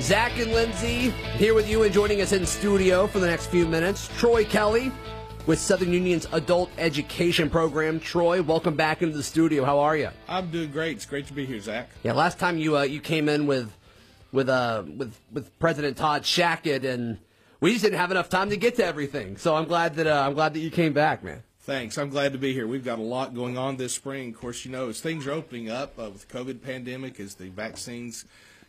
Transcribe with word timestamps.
Zach 0.00 0.38
and 0.38 0.52
Lindsay 0.52 1.10
here 1.38 1.54
with 1.54 1.70
you 1.70 1.82
and 1.82 1.92
joining 1.92 2.20
us 2.20 2.32
in 2.32 2.44
studio 2.44 3.06
for 3.06 3.18
the 3.18 3.26
next 3.26 3.46
few 3.46 3.66
minutes. 3.66 4.10
Troy 4.18 4.44
Kelly 4.44 4.92
with 5.46 5.58
Southern 5.58 5.90
Union's 5.90 6.26
adult 6.32 6.70
education 6.76 7.48
program. 7.48 7.98
Troy, 7.98 8.42
welcome 8.42 8.76
back 8.76 9.00
into 9.00 9.16
the 9.16 9.22
studio. 9.22 9.64
How 9.64 9.78
are 9.78 9.96
you? 9.96 10.10
I'm 10.28 10.50
doing 10.50 10.70
great. 10.70 10.96
It's 10.96 11.06
great 11.06 11.26
to 11.28 11.32
be 11.32 11.46
here, 11.46 11.60
Zach. 11.60 11.88
Yeah, 12.02 12.12
last 12.12 12.38
time 12.38 12.58
you 12.58 12.76
uh, 12.76 12.82
you 12.82 13.00
came 13.00 13.28
in 13.30 13.46
with 13.46 13.72
with 14.32 14.50
uh 14.50 14.84
with 14.86 15.18
with 15.32 15.58
President 15.58 15.96
Todd 15.96 16.24
Shackett, 16.24 16.84
and 16.84 17.18
we 17.60 17.72
just 17.72 17.82
didn't 17.82 17.98
have 17.98 18.10
enough 18.10 18.28
time 18.28 18.50
to 18.50 18.56
get 18.58 18.76
to 18.76 18.84
everything. 18.84 19.38
So 19.38 19.56
I'm 19.56 19.64
glad 19.64 19.94
that 19.96 20.06
uh, 20.06 20.24
I'm 20.26 20.34
glad 20.34 20.52
that 20.54 20.60
you 20.60 20.70
came 20.70 20.92
back, 20.92 21.24
man. 21.24 21.42
Thanks. 21.60 21.96
I'm 21.96 22.10
glad 22.10 22.32
to 22.32 22.38
be 22.38 22.52
here. 22.52 22.66
We've 22.66 22.84
got 22.84 22.98
a 22.98 23.02
lot 23.02 23.34
going 23.34 23.56
on 23.56 23.78
this 23.78 23.94
spring. 23.94 24.28
Of 24.28 24.40
course, 24.40 24.64
you 24.66 24.70
know, 24.70 24.90
as 24.90 25.00
things 25.00 25.26
are 25.26 25.32
opening 25.32 25.70
up 25.70 25.98
uh, 25.98 26.10
with 26.10 26.28
the 26.28 26.38
COVID 26.38 26.62
pandemic, 26.62 27.18
as 27.18 27.34
the 27.34 27.48
vaccines 27.48 28.26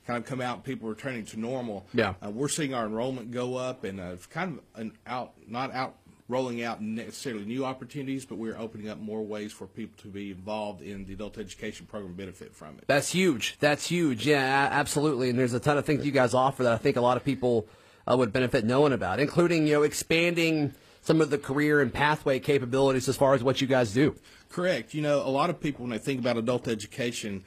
kind 0.08 0.18
of 0.18 0.26
come 0.26 0.42
out, 0.42 0.56
and 0.56 0.64
people 0.64 0.88
are 0.88 0.92
returning 0.92 1.26
to 1.26 1.40
normal. 1.40 1.86
Yeah. 1.94 2.14
Uh, 2.26 2.32
we're 2.32 2.48
seeing 2.48 2.74
our 2.74 2.86
enrollment 2.86 3.32
go 3.32 3.56
up, 3.56 3.84
and 3.84 4.00
uh, 4.00 4.16
kind 4.30 4.58
of 4.58 4.82
an 4.82 4.94
out, 5.06 5.34
not 5.48 5.74
out 5.74 5.98
rolling 6.30 6.62
out 6.62 6.82
necessarily 6.82 7.46
new 7.46 7.64
opportunities, 7.64 8.26
but 8.26 8.38
we're 8.38 8.58
opening 8.58 8.90
up 8.90 9.00
more 9.00 9.22
ways 9.22 9.54
for 9.54 9.66
people 9.66 9.96
to 10.02 10.10
be 10.10 10.32
involved 10.32 10.82
in 10.82 11.06
the 11.06 11.14
adult 11.14 11.38
education 11.38 11.86
program 11.86 12.10
and 12.10 12.18
benefit 12.18 12.54
from 12.54 12.78
it. 12.78 12.84
That's 12.88 13.10
huge. 13.10 13.56
That's 13.60 13.88
huge. 13.88 14.28
Yeah, 14.28 14.68
absolutely. 14.72 15.30
And 15.30 15.40
there's 15.40 15.54
a 15.54 15.60
ton 15.60 15.78
of 15.78 15.86
things 15.86 16.06
you 16.06 16.12
guys 16.12 16.34
offer 16.34 16.64
that 16.64 16.74
I 16.74 16.78
think 16.78 16.98
a 16.98 17.02
lot 17.02 17.16
of 17.16 17.24
people 17.24 17.68
uh, 18.10 18.18
would 18.18 18.34
benefit 18.34 18.66
knowing 18.66 18.94
about, 18.94 19.20
including 19.20 19.68
you 19.68 19.74
know 19.74 19.84
expanding 19.84 20.74
some 21.02 21.22
of 21.22 21.30
the 21.30 21.38
career 21.38 21.80
and 21.80 21.94
pathway 21.94 22.40
capabilities 22.40 23.08
as 23.08 23.16
far 23.16 23.34
as 23.34 23.42
what 23.42 23.62
you 23.62 23.68
guys 23.68 23.94
do. 23.94 24.16
Correct. 24.50 24.94
You 24.94 25.02
know, 25.02 25.26
a 25.26 25.30
lot 25.30 25.50
of 25.50 25.60
people 25.62 25.84
when 25.84 25.92
they 25.92 25.98
think 25.98 26.20
about 26.20 26.38
adult 26.38 26.68
education. 26.68 27.44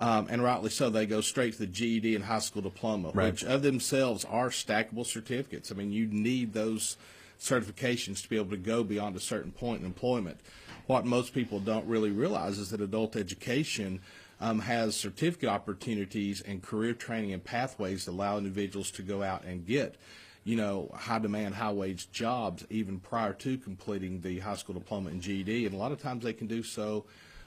Um, 0.00 0.28
and 0.30 0.42
rightly 0.42 0.70
so, 0.70 0.88
they 0.88 1.04
go 1.04 1.20
straight 1.20 1.52
to 1.52 1.58
the 1.58 1.66
GED 1.66 2.14
and 2.16 2.24
high 2.24 2.38
school 2.38 2.62
diploma, 2.62 3.10
Right. 3.12 3.26
which 3.32 3.44
of 3.44 3.62
themselves 3.62 4.24
are 4.24 4.48
stackable 4.48 5.04
certificates. 5.04 5.70
I 5.70 5.74
mean, 5.74 5.92
you 5.92 6.06
need 6.06 6.54
those 6.54 6.96
certifications 7.38 8.22
to 8.22 8.28
be 8.28 8.36
able 8.36 8.50
to 8.50 8.56
go 8.56 8.82
beyond 8.82 9.16
a 9.16 9.20
certain 9.20 9.52
point 9.52 9.80
in 9.80 9.86
employment. 9.86 10.40
What 10.86 11.04
most 11.04 11.34
people 11.34 11.60
don't 11.60 11.86
really 11.86 12.10
realize 12.10 12.58
is 12.58 12.70
that 12.70 12.80
adult 12.80 13.14
education 13.14 14.00
um, 14.40 14.60
has 14.60 14.96
certificate 14.96 15.50
opportunities 15.50 16.40
and 16.40 16.62
career 16.62 16.94
training 16.94 17.32
and 17.32 17.44
pathways 17.44 18.06
that 18.06 18.12
allow 18.12 18.38
individuals 18.38 18.90
to 18.92 19.02
go 19.02 19.22
out 19.22 19.44
and 19.44 19.66
get, 19.66 19.96
you 20.44 20.56
know, 20.56 20.90
high 20.94 21.18
demand, 21.18 21.54
high 21.54 21.72
wage 21.72 22.10
jobs 22.10 22.64
even 22.70 22.98
prior 23.00 23.34
to 23.34 23.58
completing 23.58 24.22
the 24.22 24.38
high 24.38 24.56
school 24.56 24.74
diploma 24.74 25.10
and 25.10 25.20
GED. 25.20 25.66
And 25.66 25.74
a 25.74 25.78
lot 25.78 25.92
of 25.92 26.00
times 26.00 26.24
they 26.24 26.32
can 26.32 26.46
do 26.46 26.62
so 26.62 27.04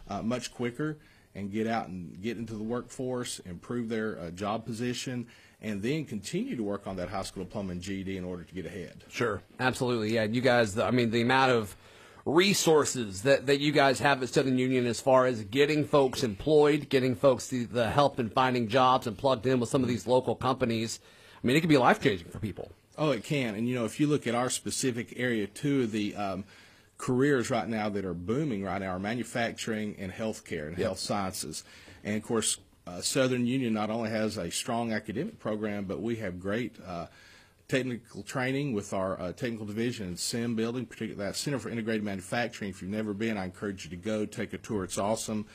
uh, 0.08 0.22
much 0.22 0.54
quicker 0.54 0.98
and 1.36 1.52
get 1.52 1.68
out 1.68 1.88
and 1.88 2.22
get 2.22 2.38
into 2.38 2.54
the 2.54 2.64
workforce, 2.64 3.40
improve 3.40 3.90
their 3.90 4.20
uh, 4.20 4.30
job 4.32 4.66
position, 4.66 5.28
and 5.62 5.82
then 5.82 6.06
continue 6.06 6.56
to 6.56 6.64
work 6.64 6.88
on 6.88 6.96
that 6.98 7.10
high 7.10 7.24
school 7.24 7.44
diploma 7.44 7.72
and 7.72 7.82
GED 7.82 8.18
in 8.18 8.24
order 8.24 8.44
to 8.44 8.54
get 8.54 8.66
ahead. 8.66 9.04
Sure, 9.10 9.42
absolutely. 9.60 10.14
Yeah, 10.14 10.24
you 10.24 10.42
guys. 10.42 10.78
I 10.78 10.92
mean, 10.92 11.12
the 11.12 11.22
amount 11.22 11.52
of 11.52 11.76
resources 12.26 13.24
that, 13.24 13.48
that 13.48 13.60
you 13.60 13.72
guys 13.72 14.00
have 14.00 14.24
at 14.24 14.30
Southern 14.30 14.58
Union 14.58 14.86
as 14.86 15.02
far 15.02 15.26
as 15.26 15.44
getting 15.44 15.86
folks 15.86 16.24
employed, 16.24 16.88
getting 16.90 17.16
folks 17.16 17.48
the, 17.48 17.66
the 17.66 17.90
help 17.90 18.20
in 18.20 18.30
finding 18.30 18.68
jobs 18.68 19.08
and 19.08 19.18
plugged 19.18 19.46
in 19.46 19.60
with 19.60 19.70
some 19.70 19.82
of 19.82 19.90
these 19.90 20.08
local 20.08 20.36
companies. 20.36 21.00
I 21.44 21.48
mean, 21.48 21.58
it 21.58 21.60
could 21.60 21.70
be 21.70 21.78
life 21.78 22.02
changing 22.02 22.30
for 22.30 22.40
people. 22.40 22.72
Oh, 22.98 23.12
it 23.12 23.24
can. 23.24 23.56
And, 23.56 23.68
you 23.68 23.76
know, 23.76 23.86
if 23.86 24.00
you 24.00 24.08
look 24.08 24.28
at 24.28 24.36
our 24.36 24.50
specific 24.50 25.14
area, 25.18 25.48
two 25.48 25.84
of 25.84 25.92
the 25.92 26.16
um, 26.16 26.46
careers 27.04 27.50
right 27.50 27.68
now 27.68 27.90
that 27.90 28.06
are 28.06 28.14
booming 28.14 28.64
right 28.64 28.80
now 28.80 28.88
are 28.92 28.98
manufacturing 29.00 29.94
and 30.00 30.10
healthcare 30.10 30.70
and 30.70 30.78
Yep. 30.78 30.86
health 30.86 31.00
sciences. 31.00 31.66
And, 32.02 32.16
of 32.16 32.24
course, 32.24 32.60
uh, 32.88 33.02
Southern 33.02 33.46
Union 33.46 33.74
not 33.74 33.90
only 33.90 34.10
has 34.10 34.38
a 34.38 34.50
strong 34.50 34.94
academic 34.94 35.38
program, 35.38 35.84
but 35.84 36.02
we 36.02 36.16
have 36.18 36.40
great 36.40 36.78
uh, 36.88 37.08
technical 37.68 38.24
training 38.24 38.72
with 38.72 38.94
our 38.94 39.20
uh, 39.20 39.34
technical 39.34 39.66
division 39.66 40.08
and 40.08 40.16
CIM 40.16 40.56
building, 40.56 40.86
particularly 40.86 41.28
that 41.28 41.36
Center 41.36 41.60
for 41.60 41.70
Integrated 41.70 42.06
Manufacturing. 42.06 42.70
If 42.70 42.82
you've 42.82 42.90
never 42.92 43.14
been, 43.14 43.38
I 43.38 43.44
encourage 43.44 43.84
you 43.84 43.90
to 43.90 43.98
go 43.98 44.26
take 44.26 44.54
a 44.54 44.58
tour. 44.58 44.86
It's 44.86 44.98
awesome. 44.98 45.46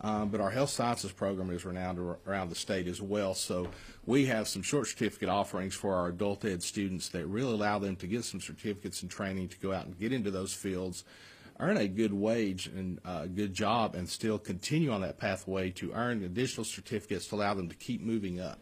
Um, 0.00 0.28
but 0.28 0.40
our 0.40 0.50
health 0.50 0.70
sciences 0.70 1.12
program 1.12 1.50
is 1.50 1.64
renowned 1.64 1.98
ar- 1.98 2.18
around 2.26 2.50
the 2.50 2.54
state 2.54 2.86
as 2.86 3.00
well. 3.00 3.32
So 3.34 3.68
we 4.04 4.26
have 4.26 4.46
some 4.46 4.62
short 4.62 4.88
certificate 4.88 5.30
offerings 5.30 5.74
for 5.74 5.94
our 5.94 6.08
adult 6.08 6.44
ed 6.44 6.62
students 6.62 7.08
that 7.10 7.26
really 7.26 7.54
allow 7.54 7.78
them 7.78 7.96
to 7.96 8.06
get 8.06 8.24
some 8.24 8.40
certificates 8.40 9.00
and 9.02 9.10
training 9.10 9.48
to 9.48 9.58
go 9.58 9.72
out 9.72 9.86
and 9.86 9.98
get 9.98 10.12
into 10.12 10.30
those 10.30 10.52
fields, 10.52 11.04
earn 11.58 11.78
a 11.78 11.88
good 11.88 12.12
wage 12.12 12.66
and 12.66 13.00
uh, 13.06 13.20
a 13.22 13.28
good 13.28 13.54
job, 13.54 13.94
and 13.94 14.06
still 14.06 14.38
continue 14.38 14.90
on 14.90 15.00
that 15.00 15.18
pathway 15.18 15.70
to 15.70 15.92
earn 15.92 16.22
additional 16.22 16.64
certificates 16.64 17.28
to 17.28 17.34
allow 17.34 17.54
them 17.54 17.68
to 17.68 17.76
keep 17.76 18.02
moving 18.02 18.38
up. 18.38 18.58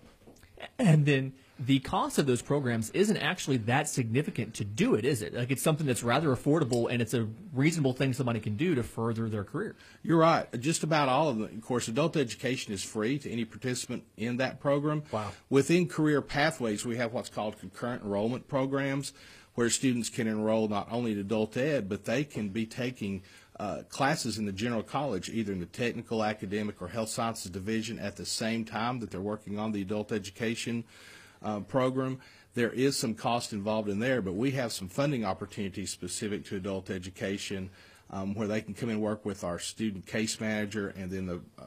And 0.79 1.05
then 1.05 1.33
the 1.59 1.79
cost 1.81 2.19
of 2.19 2.27
those 2.27 2.43
programs 2.43 2.91
isn't 2.91 3.17
actually 3.17 3.59
that 3.59 3.89
significant 3.89 4.55
to 4.55 4.65
do 4.65 4.95
it, 4.95 5.05
is 5.05 5.23
it? 5.23 5.35
Like 5.35 5.53
it's 5.53 5.63
something 5.63 5.87
that's 5.87 6.03
rather 6.03 6.29
affordable 6.29 6.91
and 6.91 7.01
it's 7.01 7.15
a 7.15 7.29
reasonable 7.53 7.93
thing 7.93 8.13
somebody 8.13 8.41
can 8.41 8.57
do 8.57 8.75
to 8.75 8.83
further 8.83 9.29
their 9.29 9.45
career. 9.45 9.77
You're 10.03 10.19
right. 10.19 10.49
Just 10.61 10.83
about 10.83 11.09
all 11.09 11.29
of 11.29 11.39
them. 11.39 11.45
Of 11.57 11.63
course, 11.63 11.87
adult 11.87 12.17
education 12.17 12.73
is 12.73 12.83
free 12.83 13.19
to 13.21 13.31
any 13.31 13.45
participant 13.45 14.03
in 14.17 14.39
that 14.39 14.59
program. 14.59 15.05
Wow. 15.13 15.31
Within 15.49 15.87
career 15.87 16.21
pathways, 16.21 16.85
we 16.85 16.97
have 16.97 17.13
what's 17.13 17.29
called 17.29 17.59
concurrent 17.61 18.03
enrollment 18.03 18.49
programs 18.49 19.13
where 19.55 19.71
students 19.71 20.09
can 20.09 20.27
enroll 20.27 20.67
not 20.67 20.89
only 20.91 21.13
in 21.13 21.19
adult 21.19 21.57
ed, 21.57 21.89
but 21.89 22.05
they 22.05 22.25
can 22.25 22.49
be 22.49 22.67
taking 22.67 23.23
uh, 23.61 23.83
classes 23.89 24.37
in 24.37 24.47
the 24.47 24.53
general 24.53 24.83
college, 24.83 25.29
either 25.29 25.53
in 25.53 25.61
the 25.61 25.67
technical, 25.67 26.25
academic, 26.25 26.83
or 26.83 26.89
health 26.89 27.09
sciences 27.09 27.53
division 27.53 28.01
at 28.01 28.17
the 28.17 28.27
same 28.27 28.65
time 28.65 28.99
that 28.99 29.13
they're 29.13 29.21
working 29.21 29.61
on 29.61 29.71
the 29.71 29.83
adult 29.83 30.11
education 30.11 30.83
uh, 31.45 31.61
program. 31.61 32.19
There 32.55 32.71
is 32.71 32.97
some 32.97 33.15
cost 33.15 33.53
involved 33.53 33.89
in 33.89 33.99
there, 33.99 34.23
but 34.23 34.35
we 34.35 34.53
have 34.53 34.73
some 34.73 34.89
funding 34.89 35.25
opportunities 35.25 35.91
specific 35.91 36.45
to 36.47 36.57
adult 36.57 36.91
education 36.91 37.71
um, 38.11 38.35
where 38.35 38.47
they 38.47 38.61
can 38.61 38.75
come 38.75 38.89
and 38.89 39.01
work 39.01 39.25
with 39.25 39.45
our 39.45 39.59
student 39.59 40.07
case 40.07 40.41
manager 40.41 40.95
and 40.97 41.11
then 41.11 41.27
the 41.27 41.41
uh, 41.59 41.67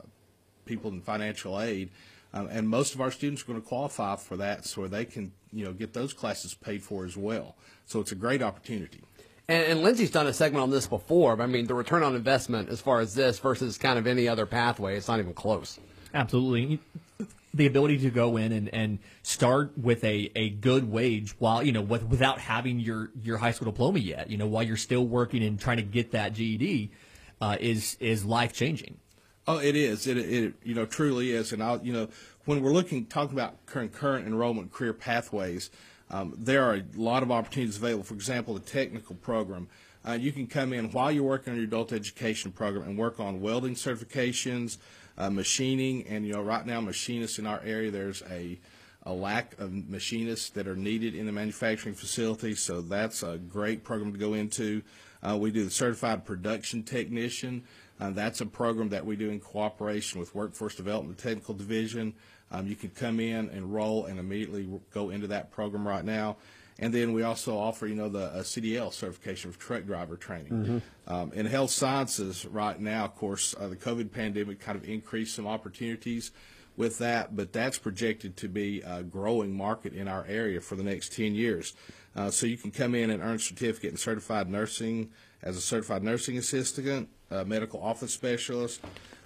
people 0.65 0.91
in 0.91 1.01
financial 1.01 1.61
aid. 1.61 1.89
Um, 2.33 2.47
and 2.51 2.67
most 2.67 2.93
of 2.93 3.01
our 3.01 3.11
students 3.11 3.43
are 3.43 3.45
going 3.45 3.61
to 3.61 3.67
qualify 3.67 4.15
for 4.15 4.37
that 4.37 4.65
so 4.65 4.87
they 4.87 5.05
can, 5.05 5.31
you 5.51 5.65
know, 5.65 5.73
get 5.73 5.93
those 5.93 6.13
classes 6.13 6.53
paid 6.53 6.83
for 6.83 7.05
as 7.05 7.17
well. 7.17 7.55
So 7.85 7.99
it's 7.99 8.11
a 8.11 8.15
great 8.15 8.41
opportunity. 8.41 9.01
And, 9.47 9.63
and 9.63 9.81
Lindsay's 9.81 10.11
done 10.11 10.27
a 10.27 10.33
segment 10.33 10.61
on 10.61 10.69
this 10.69 10.87
before. 10.87 11.35
But 11.35 11.43
I 11.43 11.47
mean, 11.47 11.67
the 11.67 11.73
return 11.73 12.03
on 12.03 12.15
investment 12.15 12.69
as 12.69 12.81
far 12.81 12.99
as 12.99 13.15
this 13.15 13.39
versus 13.39 13.77
kind 13.77 13.97
of 13.97 14.07
any 14.07 14.27
other 14.27 14.45
pathway, 14.45 14.97
it's 14.97 15.07
not 15.07 15.19
even 15.19 15.33
close. 15.33 15.79
Absolutely. 16.13 16.79
The 17.57 17.65
ability 17.65 17.97
to 17.99 18.09
go 18.09 18.37
in 18.37 18.51
and, 18.51 18.69
and 18.73 18.99
start 19.23 19.77
with 19.77 20.03
a, 20.03 20.31
a 20.35 20.49
good 20.51 20.89
wage 20.89 21.31
while, 21.39 21.63
you 21.63 21.71
know, 21.71 21.81
with, 21.81 22.03
without 22.03 22.39
having 22.39 22.79
your, 22.79 23.11
your 23.21 23.37
high 23.37 23.51
school 23.51 23.71
diploma 23.71 23.99
yet, 23.99 24.29
you 24.29 24.37
know, 24.37 24.47
while 24.47 24.63
you're 24.63 24.77
still 24.77 25.05
working 25.05 25.43
and 25.43 25.59
trying 25.59 25.77
to 25.77 25.83
get 25.83 26.11
that 26.11 26.33
GED, 26.33 26.91
uh, 27.41 27.57
is, 27.59 27.97
is 27.99 28.25
life 28.25 28.53
changing. 28.53 28.99
Oh, 29.47 29.59
it 29.59 29.77
is. 29.77 30.07
It, 30.07 30.17
it 30.17 30.53
you 30.63 30.75
know 30.75 30.85
truly 30.85 31.31
is. 31.31 31.53
And 31.53 31.63
I'll 31.63 31.81
you 31.81 31.93
know 31.93 32.09
when 32.45 32.61
we're 32.61 32.71
looking 32.71 33.05
talking 33.05 33.33
about 33.33 33.65
current 33.65 33.93
current 33.93 34.27
enrollment 34.27 34.73
career 34.73 34.93
pathways, 34.93 35.69
um, 36.09 36.33
there 36.37 36.63
are 36.63 36.75
a 36.75 36.83
lot 36.95 37.23
of 37.23 37.31
opportunities 37.31 37.77
available. 37.77 38.03
For 38.03 38.13
example, 38.13 38.53
the 38.53 38.59
technical 38.59 39.15
program. 39.15 39.69
Uh, 40.05 40.13
you 40.13 40.31
can 40.31 40.47
come 40.47 40.71
in 40.71 40.89
while 40.91 41.11
you're 41.11 41.23
working 41.23 41.51
on 41.51 41.57
your 41.57 41.65
adult 41.65 41.91
education 41.91 42.51
program 42.51 42.87
and 42.87 42.97
work 42.97 43.19
on 43.19 43.41
welding 43.41 43.73
certifications, 43.73 44.77
uh, 45.17 45.29
machining, 45.29 46.05
and 46.07 46.25
you 46.25 46.33
know 46.33 46.41
right 46.41 46.65
now 46.65 46.81
machinists 46.81 47.39
in 47.39 47.45
our 47.45 47.61
area 47.63 47.91
there's 47.91 48.21
a 48.29 48.59
a 49.03 49.13
lack 49.13 49.57
of 49.57 49.71
machinists 49.89 50.49
that 50.49 50.67
are 50.67 50.75
needed 50.75 51.15
in 51.15 51.25
the 51.25 51.31
manufacturing 51.31 51.95
facility, 51.95 52.53
so 52.53 52.81
that's 52.81 53.23
a 53.23 53.37
great 53.37 53.83
program 53.85 54.11
to 54.11 54.19
go 54.19 54.33
into. 54.33 54.81
Uh, 55.23 55.37
we 55.39 55.49
do 55.49 55.63
the 55.63 55.71
certified 55.71 56.25
production 56.25 56.83
technician. 56.83 57.63
Uh, 58.01 58.09
that's 58.09 58.41
a 58.41 58.45
program 58.45 58.89
that 58.89 59.05
we 59.05 59.15
do 59.15 59.29
in 59.29 59.39
cooperation 59.39 60.19
with 60.19 60.35
Workforce 60.35 60.75
Development 60.75 61.17
Technical 61.17 61.53
Division. 61.53 62.13
Um, 62.51 62.67
you 62.67 62.75
can 62.75 62.89
come 62.89 63.19
in, 63.19 63.49
enroll, 63.49 64.05
and 64.05 64.19
immediately 64.19 64.67
go 64.93 65.09
into 65.09 65.27
that 65.27 65.51
program 65.51 65.87
right 65.87 66.05
now. 66.05 66.35
And 66.79 66.93
then 66.93 67.13
we 67.13 67.23
also 67.23 67.57
offer, 67.57 67.87
you 67.87 67.95
know, 67.95 68.09
the 68.09 68.25
uh, 68.25 68.43
CDL 68.43 68.93
certification 68.93 69.51
for 69.51 69.59
truck 69.59 69.85
driver 69.85 70.15
training. 70.15 70.81
Um, 71.07 71.31
in 71.33 71.45
health 71.47 71.71
sciences 71.71 72.45
right 72.45 72.79
now, 72.79 73.05
of 73.05 73.15
course, 73.15 73.55
uh, 73.59 73.67
the 73.67 73.75
COVID 73.75 74.11
pandemic 74.11 74.59
kind 74.59 74.77
of 74.77 74.87
increased 74.87 75.35
some 75.35 75.47
opportunities 75.47 76.31
with 76.75 76.99
that, 76.99 77.35
but 77.35 77.51
that's 77.51 77.79
projected 77.79 78.37
to 78.37 78.47
be 78.47 78.81
a 78.81 79.01
growing 79.01 79.55
market 79.55 79.93
in 79.93 80.07
our 80.07 80.25
area 80.27 80.61
for 80.61 80.75
the 80.75 80.83
next 80.83 81.13
10 81.13 81.33
years. 81.33 81.73
Uh, 82.15 82.29
so 82.29 82.45
you 82.45 82.57
can 82.57 82.71
come 82.71 82.93
in 82.93 83.09
and 83.09 83.21
earn 83.23 83.35
a 83.35 83.39
certificate 83.39 83.91
in 83.91 83.97
certified 83.97 84.49
nursing 84.49 85.09
as 85.41 85.57
a 85.57 85.61
certified 85.61 86.03
nursing 86.03 86.37
assistant, 86.37 87.09
a 87.31 87.43
medical 87.43 87.81
office 87.81 88.13
specialist, 88.13 88.81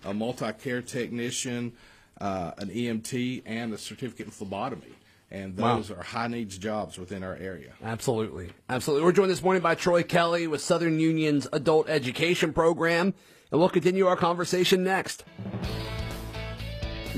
a 0.06 0.13
multi-care 0.13 0.81
technician, 0.81 1.74
uh, 2.19 2.51
an 2.57 2.69
EMT, 2.69 3.44
and 3.45 3.74
a 3.74 3.77
certificate 3.77 4.27
in 4.27 4.31
phlebotomy. 4.31 4.94
And 5.31 5.57
Wow. 5.57 5.78
those 5.78 5.92
are 5.92 6.04
high 6.04 6.28
needs 6.28 6.57
jobs 6.57 6.98
within 6.98 7.24
our 7.24 7.36
area. 7.36 7.72
Absolutely. 7.83 8.50
Absolutely. 8.69 9.06
We're 9.06 9.13
joined 9.13 9.31
this 9.31 9.42
morning 9.42 9.63
by 9.63 9.75
Troy 9.75 10.04
Kelly 10.04 10.45
with 10.48 10.60
Southern 10.62 11.00
Union's 11.00 11.48
adult 11.54 11.88
education 11.89 12.51
program, 12.51 13.13
and 13.51 13.60
we'll 13.60 13.69
continue 13.69 14.07
our 14.07 14.18
conversation 14.18 14.83
next. 14.83 15.24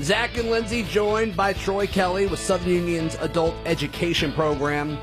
Zach 0.00 0.36
and 0.36 0.50
Lindsay 0.50 0.82
joined 0.84 1.36
by 1.36 1.52
Troy 1.52 1.86
Kelly 1.86 2.26
with 2.26 2.40
Southern 2.40 2.70
Union's 2.70 3.14
adult 3.16 3.54
education 3.64 4.32
program. 4.32 4.98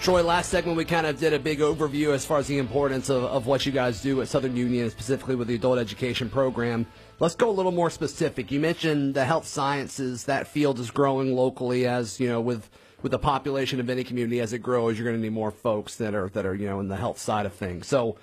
Troy, 0.00 0.22
last 0.22 0.50
segment 0.50 0.76
we 0.76 0.84
kind 0.84 1.06
of 1.06 1.18
did 1.18 1.32
a 1.32 1.38
big 1.38 1.58
overview 1.58 2.14
as 2.14 2.24
far 2.24 2.38
as 2.38 2.46
the 2.46 2.58
importance 2.58 3.10
of, 3.10 3.24
of 3.24 3.46
what 3.46 3.66
you 3.66 3.72
guys 3.72 4.00
do 4.00 4.22
at 4.22 4.28
Southern 4.28 4.56
Union, 4.56 4.88
specifically 4.90 5.34
with 5.34 5.48
the 5.48 5.56
adult 5.56 5.78
education 5.78 6.30
program. 6.30 6.86
Let's 7.18 7.34
go 7.34 7.50
a 7.50 7.52
little 7.52 7.72
more 7.72 7.90
specific. 7.90 8.50
You 8.52 8.60
mentioned 8.60 9.14
the 9.14 9.24
health 9.24 9.46
sciences. 9.46 10.24
That 10.24 10.46
field 10.46 10.78
is 10.78 10.90
growing 10.90 11.34
locally 11.34 11.86
as, 11.86 12.20
you 12.20 12.28
know, 12.28 12.40
with 12.40 12.70
with 13.02 13.12
the 13.12 13.18
population 13.18 13.80
of 13.80 13.90
any 13.90 14.02
community 14.02 14.40
as 14.40 14.52
it 14.52 14.58
grows, 14.58 14.98
you're 14.98 15.04
going 15.04 15.16
to 15.16 15.22
need 15.22 15.32
more 15.32 15.50
folks 15.50 15.96
that 15.96 16.14
are 16.14 16.28
that 16.30 16.46
are, 16.46 16.54
you 16.54 16.66
know, 16.66 16.80
in 16.80 16.88
the 16.88 16.96
health 16.96 17.18
side 17.18 17.44
of 17.44 17.52
things. 17.52 17.86
So 17.86 18.16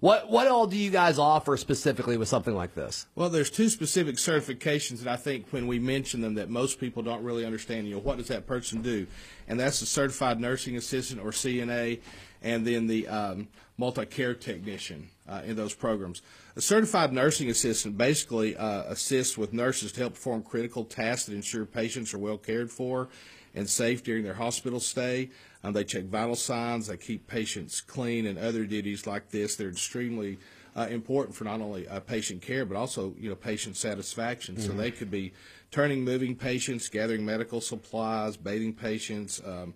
what 0.00 0.30
what 0.30 0.46
all 0.46 0.66
do 0.66 0.76
you 0.76 0.90
guys 0.90 1.18
offer 1.18 1.56
specifically 1.56 2.16
with 2.16 2.28
something 2.28 2.54
like 2.54 2.74
this? 2.74 3.06
Well, 3.14 3.28
there's 3.28 3.50
two 3.50 3.68
specific 3.68 4.16
certifications 4.16 5.00
that 5.00 5.08
I 5.08 5.16
think 5.16 5.46
when 5.50 5.66
we 5.66 5.78
mention 5.78 6.20
them 6.22 6.34
that 6.34 6.48
most 6.48 6.80
people 6.80 7.02
don't 7.02 7.22
really 7.22 7.44
understand. 7.44 7.86
You 7.86 7.94
know, 7.94 8.00
what 8.00 8.18
does 8.18 8.28
that 8.28 8.46
person 8.46 8.82
do? 8.82 9.06
And 9.46 9.60
that's 9.60 9.80
the 9.80 9.86
certified 9.86 10.40
nursing 10.40 10.76
assistant 10.76 11.20
or 11.20 11.30
CNA, 11.30 12.00
and 12.42 12.66
then 12.66 12.86
the 12.86 13.08
um, 13.08 13.48
multi-care 13.76 14.34
technician 14.34 15.08
uh, 15.28 15.42
in 15.44 15.56
those 15.56 15.74
programs. 15.74 16.22
A 16.56 16.60
certified 16.60 17.12
nursing 17.12 17.50
assistant 17.50 17.96
basically 17.96 18.56
uh, 18.56 18.84
assists 18.84 19.38
with 19.38 19.52
nurses 19.52 19.92
to 19.92 20.00
help 20.00 20.14
perform 20.14 20.42
critical 20.42 20.84
tasks 20.84 21.26
that 21.26 21.34
ensure 21.34 21.64
patients 21.64 22.12
are 22.14 22.18
well 22.18 22.38
cared 22.38 22.70
for 22.70 23.08
and 23.54 23.68
safe 23.68 24.02
during 24.02 24.24
their 24.24 24.34
hospital 24.34 24.80
stay. 24.80 25.30
Um, 25.62 25.72
they 25.72 25.84
check 25.84 26.04
vital 26.04 26.36
signs, 26.36 26.86
they 26.86 26.96
keep 26.96 27.26
patients 27.26 27.80
clean, 27.80 28.26
and 28.26 28.38
other 28.38 28.64
duties 28.64 29.06
like 29.06 29.30
this. 29.30 29.56
They're 29.56 29.68
extremely 29.68 30.38
uh, 30.76 30.86
important 30.88 31.34
for 31.34 31.44
not 31.44 31.60
only 31.60 31.88
uh, 31.88 32.00
patient 32.00 32.42
care 32.42 32.64
but 32.64 32.76
also 32.76 33.14
you 33.18 33.28
know 33.28 33.34
patient 33.34 33.76
satisfaction. 33.76 34.56
Mm-hmm. 34.56 34.66
So 34.66 34.72
they 34.72 34.90
could 34.90 35.10
be 35.10 35.32
turning 35.70 36.04
moving 36.04 36.36
patients, 36.36 36.88
gathering 36.88 37.24
medical 37.24 37.60
supplies, 37.60 38.36
bathing 38.36 38.72
patients. 38.72 39.40
Um, 39.44 39.74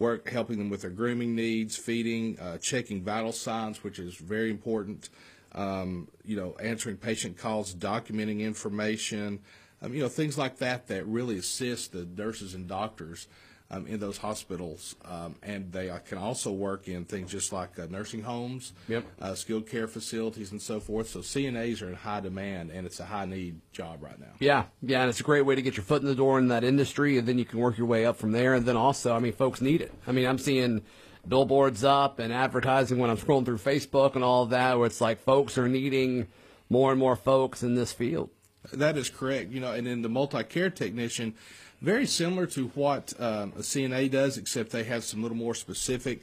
work 0.00 0.30
helping 0.30 0.58
them 0.58 0.70
with 0.70 0.80
their 0.80 0.90
grooming 0.90 1.36
needs, 1.36 1.76
feeding, 1.76 2.38
uh, 2.40 2.56
checking 2.58 3.04
vital 3.04 3.32
signs, 3.32 3.84
which 3.84 3.98
is 3.98 4.14
very 4.14 4.50
important. 4.50 5.10
Um, 5.52 6.08
you 6.24 6.36
know, 6.36 6.56
answering 6.62 6.96
patient 6.96 7.36
calls, 7.36 7.74
documenting 7.74 8.40
information, 8.40 9.40
um, 9.82 9.94
you 9.94 10.02
know, 10.02 10.08
things 10.08 10.36
like 10.36 10.58
that 10.58 10.88
that 10.88 11.06
really 11.06 11.38
assist 11.38 11.92
the 11.92 12.06
nurses 12.16 12.54
and 12.54 12.68
doctors 12.68 13.26
um, 13.70 13.86
in 13.86 14.00
those 14.00 14.18
hospitals. 14.18 14.96
Um, 15.04 15.36
and 15.42 15.72
they 15.72 15.90
uh, 15.90 15.98
can 15.98 16.18
also 16.18 16.50
work 16.50 16.88
in 16.88 17.04
things 17.04 17.30
just 17.30 17.52
like 17.52 17.78
uh, 17.78 17.86
nursing 17.88 18.22
homes, 18.22 18.72
yep. 18.88 19.04
uh, 19.20 19.34
skilled 19.34 19.68
care 19.68 19.86
facilities, 19.86 20.50
and 20.50 20.60
so 20.60 20.80
forth. 20.80 21.08
So 21.08 21.20
CNAs 21.20 21.82
are 21.82 21.88
in 21.88 21.94
high 21.94 22.20
demand, 22.20 22.70
and 22.70 22.86
it's 22.86 23.00
a 23.00 23.04
high 23.04 23.26
need 23.26 23.60
job 23.72 24.02
right 24.02 24.18
now. 24.18 24.32
Yeah, 24.40 24.64
yeah, 24.82 25.02
and 25.02 25.08
it's 25.08 25.20
a 25.20 25.24
great 25.24 25.42
way 25.42 25.54
to 25.54 25.62
get 25.62 25.76
your 25.76 25.84
foot 25.84 26.02
in 26.02 26.08
the 26.08 26.14
door 26.14 26.38
in 26.38 26.48
that 26.48 26.64
industry, 26.64 27.16
and 27.18 27.26
then 27.26 27.38
you 27.38 27.44
can 27.44 27.60
work 27.60 27.78
your 27.78 27.86
way 27.86 28.04
up 28.04 28.16
from 28.16 28.32
there. 28.32 28.54
And 28.54 28.66
then 28.66 28.76
also, 28.76 29.14
I 29.14 29.20
mean, 29.20 29.32
folks 29.32 29.60
need 29.60 29.80
it. 29.80 29.92
I 30.06 30.12
mean, 30.12 30.26
I'm 30.26 30.38
seeing 30.38 30.82
billboards 31.26 31.84
up 31.84 32.18
and 32.18 32.32
advertising 32.32 32.98
when 32.98 33.10
I'm 33.10 33.18
scrolling 33.18 33.44
through 33.44 33.58
Facebook 33.58 34.14
and 34.14 34.24
all 34.24 34.42
of 34.42 34.50
that, 34.50 34.78
where 34.78 34.86
it's 34.86 35.00
like 35.00 35.20
folks 35.20 35.56
are 35.58 35.68
needing 35.68 36.26
more 36.68 36.90
and 36.90 36.98
more 36.98 37.16
folks 37.16 37.62
in 37.62 37.74
this 37.74 37.92
field. 37.92 38.30
That 38.72 38.96
is 38.96 39.08
correct. 39.08 39.50
You 39.50 39.60
know, 39.60 39.72
and 39.72 39.86
then 39.86 40.02
the 40.02 40.08
multi-care 40.08 40.70
technician, 40.70 41.34
very 41.80 42.06
similar 42.06 42.46
to 42.48 42.68
what 42.68 43.14
um, 43.18 43.52
a 43.56 43.60
CNA 43.60 44.10
does, 44.10 44.36
except 44.36 44.70
they 44.70 44.84
have 44.84 45.04
some 45.04 45.22
little 45.22 45.36
more 45.36 45.54
specific 45.54 46.22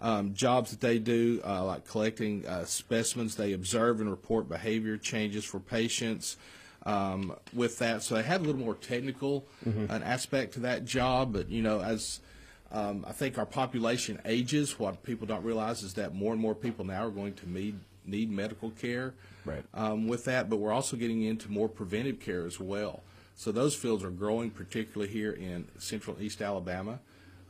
um, 0.00 0.34
jobs 0.34 0.70
that 0.70 0.80
they 0.80 0.98
do, 0.98 1.40
uh, 1.44 1.64
like 1.64 1.86
collecting 1.86 2.46
uh, 2.46 2.64
specimens. 2.64 3.36
They 3.36 3.52
observe 3.52 4.00
and 4.00 4.10
report 4.10 4.48
behavior 4.48 4.96
changes 4.96 5.44
for 5.44 5.60
patients. 5.60 6.36
Um, 6.84 7.36
with 7.52 7.78
that, 7.78 8.02
so 8.02 8.16
they 8.16 8.24
have 8.24 8.40
a 8.40 8.44
little 8.44 8.60
more 8.60 8.74
technical 8.74 9.46
mm-hmm. 9.64 9.88
an 9.88 10.02
aspect 10.02 10.54
to 10.54 10.60
that 10.60 10.84
job. 10.84 11.32
But 11.32 11.48
you 11.48 11.62
know, 11.62 11.80
as 11.80 12.18
um, 12.72 13.04
I 13.06 13.12
think 13.12 13.38
our 13.38 13.46
population 13.46 14.20
ages, 14.24 14.80
what 14.80 15.04
people 15.04 15.26
don't 15.26 15.44
realize 15.44 15.84
is 15.84 15.94
that 15.94 16.12
more 16.12 16.32
and 16.32 16.42
more 16.42 16.56
people 16.56 16.84
now 16.84 17.06
are 17.06 17.10
going 17.10 17.34
to 17.34 17.48
need 17.48 17.78
need 18.04 18.30
medical 18.30 18.70
care 18.70 19.14
right. 19.44 19.64
um, 19.74 20.08
with 20.08 20.24
that, 20.24 20.48
but 20.48 20.56
we're 20.56 20.72
also 20.72 20.96
getting 20.96 21.22
into 21.22 21.50
more 21.50 21.68
preventive 21.68 22.20
care 22.20 22.46
as 22.46 22.60
well. 22.60 23.02
So 23.34 23.52
those 23.52 23.74
fields 23.74 24.04
are 24.04 24.10
growing, 24.10 24.50
particularly 24.50 25.12
here 25.12 25.32
in 25.32 25.68
Central 25.78 26.20
East 26.20 26.40
Alabama. 26.42 27.00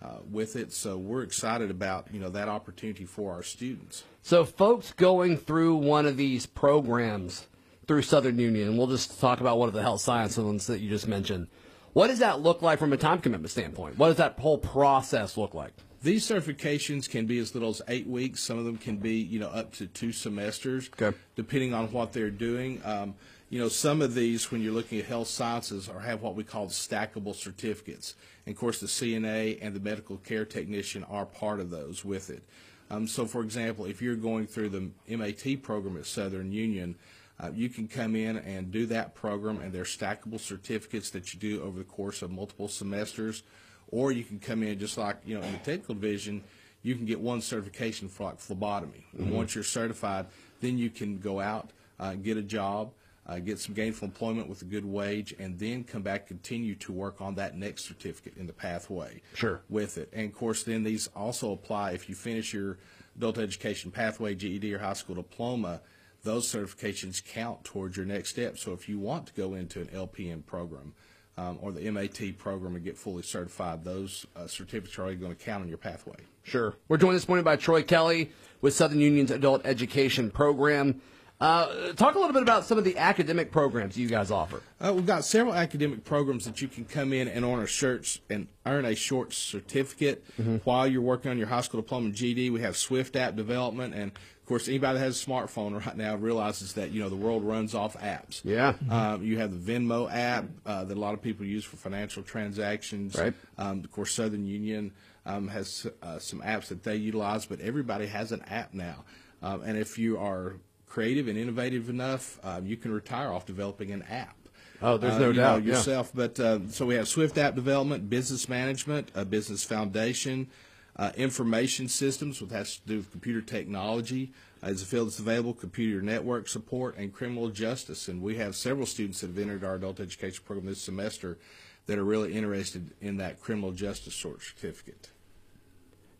Uh, 0.02 0.16
with 0.32 0.56
it, 0.56 0.72
so 0.72 0.98
we're 0.98 1.22
excited 1.22 1.70
about 1.70 2.08
you 2.12 2.18
know 2.18 2.28
that 2.28 2.48
opportunity 2.48 3.04
for 3.04 3.32
our 3.32 3.42
students. 3.44 4.02
So, 4.20 4.44
folks 4.44 4.90
going 4.90 5.36
through 5.36 5.76
one 5.76 6.06
of 6.06 6.16
these 6.16 6.44
programs 6.44 7.46
through 7.86 8.02
Southern 8.02 8.36
Union, 8.36 8.76
we'll 8.76 8.88
just 8.88 9.20
talk 9.20 9.40
about 9.40 9.58
one 9.58 9.68
of 9.68 9.74
the 9.74 9.82
health 9.82 10.00
science 10.00 10.36
ones 10.36 10.66
that 10.66 10.80
you 10.80 10.90
just 10.90 11.06
mentioned. 11.06 11.46
What 11.92 12.08
does 12.08 12.18
that 12.18 12.40
look 12.40 12.62
like 12.62 12.80
from 12.80 12.92
a 12.92 12.96
time 12.96 13.20
commitment 13.20 13.52
standpoint? 13.52 13.96
What 13.96 14.08
does 14.08 14.16
that 14.16 14.40
whole 14.40 14.58
process 14.58 15.36
look 15.36 15.54
like? 15.54 15.72
These 16.02 16.28
certifications 16.28 17.08
can 17.08 17.26
be 17.26 17.38
as 17.38 17.54
little 17.54 17.70
as 17.70 17.80
eight 17.86 18.08
weeks. 18.08 18.42
Some 18.42 18.58
of 18.58 18.64
them 18.64 18.76
can 18.76 18.96
be, 18.96 19.14
you 19.14 19.38
know, 19.38 19.48
up 19.48 19.72
to 19.74 19.86
two 19.86 20.10
semesters, 20.10 20.90
okay. 21.00 21.16
depending 21.36 21.72
on 21.74 21.92
what 21.92 22.12
they're 22.12 22.30
doing. 22.30 22.80
Um, 22.84 23.14
you 23.50 23.60
know, 23.60 23.68
some 23.68 24.02
of 24.02 24.14
these, 24.14 24.50
when 24.50 24.62
you're 24.62 24.72
looking 24.72 24.98
at 24.98 25.04
health 25.04 25.28
sciences, 25.28 25.88
are 25.88 26.00
have 26.00 26.20
what 26.20 26.34
we 26.34 26.42
call 26.42 26.66
stackable 26.66 27.36
certificates. 27.36 28.16
And 28.46 28.54
of 28.54 28.58
course, 28.58 28.80
the 28.80 28.88
CNA 28.88 29.58
and 29.62 29.76
the 29.76 29.80
medical 29.80 30.16
care 30.16 30.44
technician 30.44 31.04
are 31.04 31.24
part 31.24 31.60
of 31.60 31.70
those 31.70 32.04
with 32.04 32.30
it. 32.30 32.42
Um, 32.90 33.06
so, 33.06 33.24
for 33.24 33.42
example, 33.42 33.84
if 33.84 34.02
you're 34.02 34.16
going 34.16 34.46
through 34.46 34.70
the 34.70 34.90
MAT 35.16 35.62
program 35.62 35.96
at 35.96 36.06
Southern 36.06 36.50
Union, 36.50 36.96
uh, 37.38 37.50
you 37.54 37.68
can 37.68 37.86
come 37.86 38.16
in 38.16 38.38
and 38.38 38.72
do 38.72 38.86
that 38.86 39.14
program, 39.14 39.60
and 39.60 39.72
they're 39.72 39.84
stackable 39.84 40.40
certificates 40.40 41.10
that 41.10 41.32
you 41.32 41.38
do 41.38 41.62
over 41.62 41.78
the 41.78 41.84
course 41.84 42.22
of 42.22 42.30
multiple 42.30 42.68
semesters 42.68 43.44
or 43.92 44.10
you 44.10 44.24
can 44.24 44.40
come 44.40 44.64
in 44.64 44.76
just 44.80 44.98
like 44.98 45.18
you 45.24 45.38
know 45.38 45.44
in 45.44 45.52
the 45.52 45.58
technical 45.58 45.94
division, 45.94 46.42
you 46.82 46.96
can 46.96 47.04
get 47.04 47.20
one 47.20 47.40
certification 47.40 48.08
for 48.08 48.24
like 48.24 48.40
phlebotomy. 48.40 49.06
Mm-hmm. 49.14 49.22
And 49.22 49.32
once 49.32 49.54
you're 49.54 49.62
certified, 49.62 50.26
then 50.60 50.78
you 50.78 50.90
can 50.90 51.18
go 51.18 51.38
out, 51.38 51.70
uh, 52.00 52.14
get 52.14 52.36
a 52.36 52.42
job, 52.42 52.90
uh, 53.26 53.38
get 53.38 53.60
some 53.60 53.74
gainful 53.74 54.08
employment 54.08 54.48
with 54.48 54.62
a 54.62 54.64
good 54.64 54.84
wage, 54.84 55.34
and 55.38 55.58
then 55.58 55.84
come 55.84 56.02
back, 56.02 56.26
continue 56.26 56.74
to 56.76 56.92
work 56.92 57.20
on 57.20 57.36
that 57.36 57.56
next 57.56 57.84
certificate 57.84 58.36
in 58.36 58.48
the 58.48 58.52
pathway. 58.52 59.22
Sure. 59.34 59.60
With 59.68 59.98
it, 59.98 60.08
and 60.12 60.26
of 60.26 60.34
course, 60.34 60.64
then 60.64 60.82
these 60.82 61.08
also 61.14 61.52
apply 61.52 61.92
if 61.92 62.08
you 62.08 62.16
finish 62.16 62.52
your 62.52 62.78
adult 63.16 63.38
education 63.38 63.90
pathway, 63.90 64.34
GED 64.34 64.74
or 64.74 64.78
high 64.78 64.94
school 64.94 65.14
diploma. 65.14 65.80
Those 66.24 66.46
certifications 66.52 67.24
count 67.24 67.64
towards 67.64 67.96
your 67.96 68.06
next 68.06 68.30
step. 68.30 68.56
So 68.56 68.72
if 68.72 68.88
you 68.88 69.00
want 69.00 69.26
to 69.26 69.32
go 69.32 69.54
into 69.54 69.80
an 69.80 69.88
LPN 69.88 70.46
program, 70.46 70.94
um, 71.36 71.58
or 71.60 71.72
the 71.72 71.90
MAT 71.90 72.38
program 72.38 72.74
and 72.74 72.84
get 72.84 72.96
fully 72.96 73.22
certified, 73.22 73.84
those 73.84 74.26
uh, 74.36 74.46
certificates 74.46 74.98
are 74.98 75.02
already 75.02 75.16
going 75.16 75.34
to 75.34 75.44
count 75.44 75.62
on 75.62 75.68
your 75.68 75.78
pathway. 75.78 76.16
Sure. 76.42 76.74
We're 76.88 76.96
joined 76.96 77.16
this 77.16 77.28
morning 77.28 77.44
by 77.44 77.56
Troy 77.56 77.82
Kelly 77.82 78.30
with 78.60 78.74
Southern 78.74 79.00
Union's 79.00 79.30
Adult 79.30 79.62
Education 79.64 80.30
Program. 80.30 81.00
Uh, 81.42 81.92
talk 81.94 82.14
a 82.14 82.18
little 82.20 82.32
bit 82.32 82.42
about 82.42 82.64
some 82.64 82.78
of 82.78 82.84
the 82.84 82.96
academic 82.96 83.50
programs 83.50 83.98
you 83.98 84.08
guys 84.08 84.30
offer. 84.30 84.62
Uh, 84.80 84.92
we've 84.94 85.06
got 85.06 85.24
several 85.24 85.52
academic 85.52 86.04
programs 86.04 86.44
that 86.44 86.62
you 86.62 86.68
can 86.68 86.84
come 86.84 87.12
in 87.12 87.26
and 87.26 87.44
earn 87.44 87.58
a 87.58 87.66
short 87.66 88.20
and 88.30 88.46
earn 88.64 88.84
a 88.84 88.94
short 88.94 89.32
certificate 89.32 90.24
mm-hmm. 90.40 90.58
while 90.58 90.86
you're 90.86 91.02
working 91.02 91.32
on 91.32 91.38
your 91.38 91.48
high 91.48 91.60
school 91.60 91.80
diploma 91.80 92.06
and 92.06 92.14
GED. 92.14 92.50
We 92.50 92.60
have 92.60 92.76
Swift 92.76 93.16
app 93.16 93.34
development, 93.34 93.92
and 93.92 94.12
of 94.42 94.48
course, 94.48 94.66
anybody 94.66 94.98
that 94.98 95.04
has 95.04 95.22
a 95.22 95.26
smartphone 95.26 95.86
right 95.86 95.96
now 95.96 96.16
realizes 96.16 96.72
that 96.72 96.90
you 96.90 97.00
know 97.00 97.08
the 97.08 97.16
world 97.16 97.44
runs 97.44 97.76
off 97.76 97.96
apps. 97.98 98.40
Yeah. 98.42 98.74
Um, 98.90 99.22
you 99.22 99.38
have 99.38 99.52
the 99.52 99.72
Venmo 99.72 100.12
app 100.12 100.46
uh, 100.66 100.82
that 100.82 100.96
a 100.96 101.00
lot 101.00 101.14
of 101.14 101.22
people 101.22 101.46
use 101.46 101.64
for 101.64 101.76
financial 101.76 102.24
transactions. 102.24 103.16
Right. 103.16 103.34
Um, 103.56 103.84
of 103.84 103.92
course, 103.92 104.12
Southern 104.12 104.44
Union 104.44 104.92
um, 105.24 105.46
has 105.46 105.86
uh, 106.02 106.18
some 106.18 106.40
apps 106.40 106.66
that 106.66 106.82
they 106.82 106.96
utilize, 106.96 107.46
but 107.46 107.60
everybody 107.60 108.06
has 108.06 108.32
an 108.32 108.42
app 108.48 108.74
now. 108.74 109.04
Um, 109.42 109.62
and 109.62 109.78
if 109.78 109.96
you 109.96 110.18
are 110.18 110.56
creative 110.88 111.28
and 111.28 111.38
innovative 111.38 111.88
enough, 111.88 112.40
uh, 112.42 112.60
you 112.64 112.76
can 112.76 112.92
retire 112.92 113.32
off 113.32 113.46
developing 113.46 113.92
an 113.92 114.02
app. 114.02 114.36
Oh, 114.82 114.96
there's 114.96 115.18
no 115.18 115.30
uh, 115.30 115.32
doubt. 115.32 115.64
Know, 115.64 115.72
yourself, 115.72 116.10
yeah. 116.12 116.26
but 116.26 116.40
uh, 116.40 116.58
so 116.68 116.86
we 116.86 116.96
have 116.96 117.06
Swift 117.06 117.38
app 117.38 117.54
development, 117.54 118.10
business 118.10 118.48
management, 118.48 119.12
a 119.14 119.24
business 119.24 119.62
foundation, 119.62 120.50
uh, 120.96 121.10
information 121.16 121.88
systems, 121.88 122.40
which 122.40 122.50
has 122.50 122.76
to 122.76 122.86
do 122.86 122.96
with 122.98 123.10
computer 123.10 123.40
technology. 123.40 124.32
Uh, 124.62 124.68
is 124.68 124.82
a 124.82 124.86
field 124.86 125.08
that's 125.08 125.18
available, 125.18 125.52
computer 125.52 126.00
network 126.02 126.48
support, 126.48 126.96
and 126.96 127.12
criminal 127.12 127.48
justice. 127.48 128.08
And 128.08 128.22
we 128.22 128.36
have 128.36 128.54
several 128.54 128.86
students 128.86 129.20
that 129.20 129.28
have 129.28 129.38
entered 129.38 129.64
our 129.64 129.74
adult 129.74 129.98
education 129.98 130.44
program 130.44 130.66
this 130.66 130.80
semester 130.80 131.38
that 131.86 131.98
are 131.98 132.04
really 132.04 132.34
interested 132.34 132.90
in 133.00 133.16
that 133.16 133.40
criminal 133.40 133.72
justice 133.72 134.14
sort 134.14 134.42
certificate. 134.42 135.10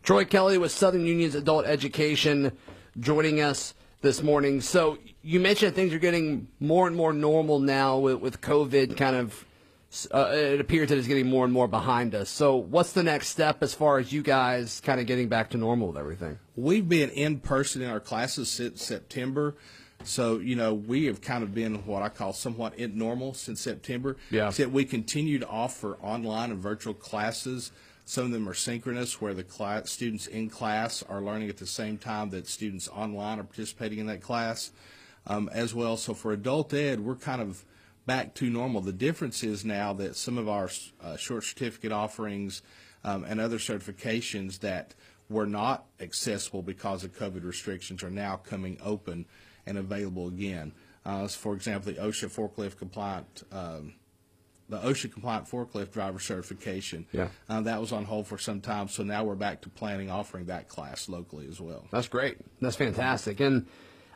Troy 0.02 0.24
Kelly 0.24 0.58
with 0.58 0.72
Southern 0.72 1.06
Union's 1.06 1.36
Adult 1.36 1.64
Education 1.66 2.50
joining 2.98 3.40
us 3.40 3.74
this 4.00 4.20
morning. 4.20 4.60
So 4.60 4.98
you 5.22 5.38
mentioned 5.38 5.76
things 5.76 5.94
are 5.94 6.00
getting 6.00 6.48
more 6.58 6.88
and 6.88 6.96
more 6.96 7.12
normal 7.12 7.60
now 7.60 7.98
with, 7.98 8.16
with 8.16 8.40
COVID 8.40 8.96
kind 8.96 9.16
of. 9.16 9.44
Uh, 10.12 10.30
it 10.32 10.60
appears 10.60 10.88
that 10.88 10.96
it's 10.96 11.06
getting 11.06 11.28
more 11.28 11.44
and 11.44 11.52
more 11.52 11.68
behind 11.68 12.14
us. 12.14 12.30
So, 12.30 12.56
what's 12.56 12.92
the 12.92 13.02
next 13.02 13.28
step 13.28 13.62
as 13.62 13.74
far 13.74 13.98
as 13.98 14.10
you 14.10 14.22
guys 14.22 14.80
kind 14.80 15.00
of 15.00 15.06
getting 15.06 15.28
back 15.28 15.50
to 15.50 15.58
normal 15.58 15.88
with 15.88 15.98
everything? 15.98 16.38
We've 16.56 16.88
been 16.88 17.10
in 17.10 17.40
person 17.40 17.82
in 17.82 17.90
our 17.90 18.00
classes 18.00 18.48
since 18.50 18.82
September. 18.82 19.54
So, 20.04 20.38
you 20.38 20.56
know, 20.56 20.74
we 20.74 21.04
have 21.06 21.20
kind 21.20 21.44
of 21.44 21.54
been 21.54 21.86
what 21.86 22.02
I 22.02 22.08
call 22.08 22.32
somewhat 22.32 22.74
in 22.76 22.96
normal 22.96 23.34
since 23.34 23.60
September. 23.60 24.16
Yeah. 24.30 24.48
Except 24.48 24.72
we 24.72 24.84
continue 24.84 25.38
to 25.38 25.46
offer 25.46 25.96
online 26.02 26.50
and 26.50 26.60
virtual 26.60 26.94
classes. 26.94 27.70
Some 28.04 28.26
of 28.26 28.32
them 28.32 28.48
are 28.48 28.54
synchronous, 28.54 29.20
where 29.20 29.34
the 29.34 29.44
class, 29.44 29.90
students 29.90 30.26
in 30.26 30.50
class 30.50 31.04
are 31.08 31.20
learning 31.20 31.50
at 31.50 31.58
the 31.58 31.66
same 31.66 31.98
time 31.98 32.30
that 32.30 32.48
students 32.48 32.88
online 32.88 33.38
are 33.38 33.44
participating 33.44 33.98
in 33.98 34.06
that 34.06 34.22
class 34.22 34.72
um, 35.26 35.48
as 35.52 35.74
well. 35.74 35.96
So 35.96 36.14
for 36.14 36.32
adult 36.32 36.74
ed, 36.74 37.00
we're 37.00 37.14
kind 37.14 37.40
of 37.40 37.64
back 38.06 38.34
to 38.34 38.50
normal. 38.50 38.80
The 38.80 38.92
difference 38.92 39.42
is 39.42 39.64
now 39.64 39.92
that 39.94 40.16
some 40.16 40.38
of 40.38 40.48
our 40.48 40.70
uh, 41.02 41.16
short 41.16 41.44
certificate 41.44 41.92
offerings 41.92 42.62
um, 43.04 43.24
and 43.24 43.40
other 43.40 43.58
certifications 43.58 44.60
that 44.60 44.94
were 45.28 45.46
not 45.46 45.86
accessible 46.00 46.62
because 46.62 47.04
of 47.04 47.16
COVID 47.16 47.44
restrictions 47.44 48.02
are 48.02 48.10
now 48.10 48.36
coming 48.36 48.78
open 48.82 49.26
and 49.66 49.78
available 49.78 50.28
again. 50.28 50.72
Uh, 51.04 51.26
so 51.26 51.38
for 51.38 51.54
example, 51.54 51.92
the 51.92 51.98
OSHA 51.98 52.30
forklift 52.30 52.78
compliant. 52.78 53.42
Um, 53.50 53.94
the 54.68 54.78
OSHA 54.78 55.12
compliant 55.12 55.46
forklift 55.46 55.92
driver 55.92 56.18
certification. 56.18 57.06
Yeah. 57.12 57.28
Uh, 57.48 57.60
that 57.62 57.78
was 57.78 57.92
on 57.92 58.04
hold 58.04 58.26
for 58.26 58.38
some 58.38 58.60
time, 58.60 58.88
so 58.88 59.02
now 59.02 59.22
we're 59.22 59.34
back 59.34 59.60
to 59.62 59.68
planning 59.68 60.10
offering 60.10 60.46
that 60.46 60.68
class 60.68 61.10
locally 61.10 61.46
as 61.46 61.60
well. 61.60 61.84
That's 61.90 62.08
great. 62.08 62.38
That's 62.60 62.76
fantastic. 62.76 63.40
And 63.40 63.66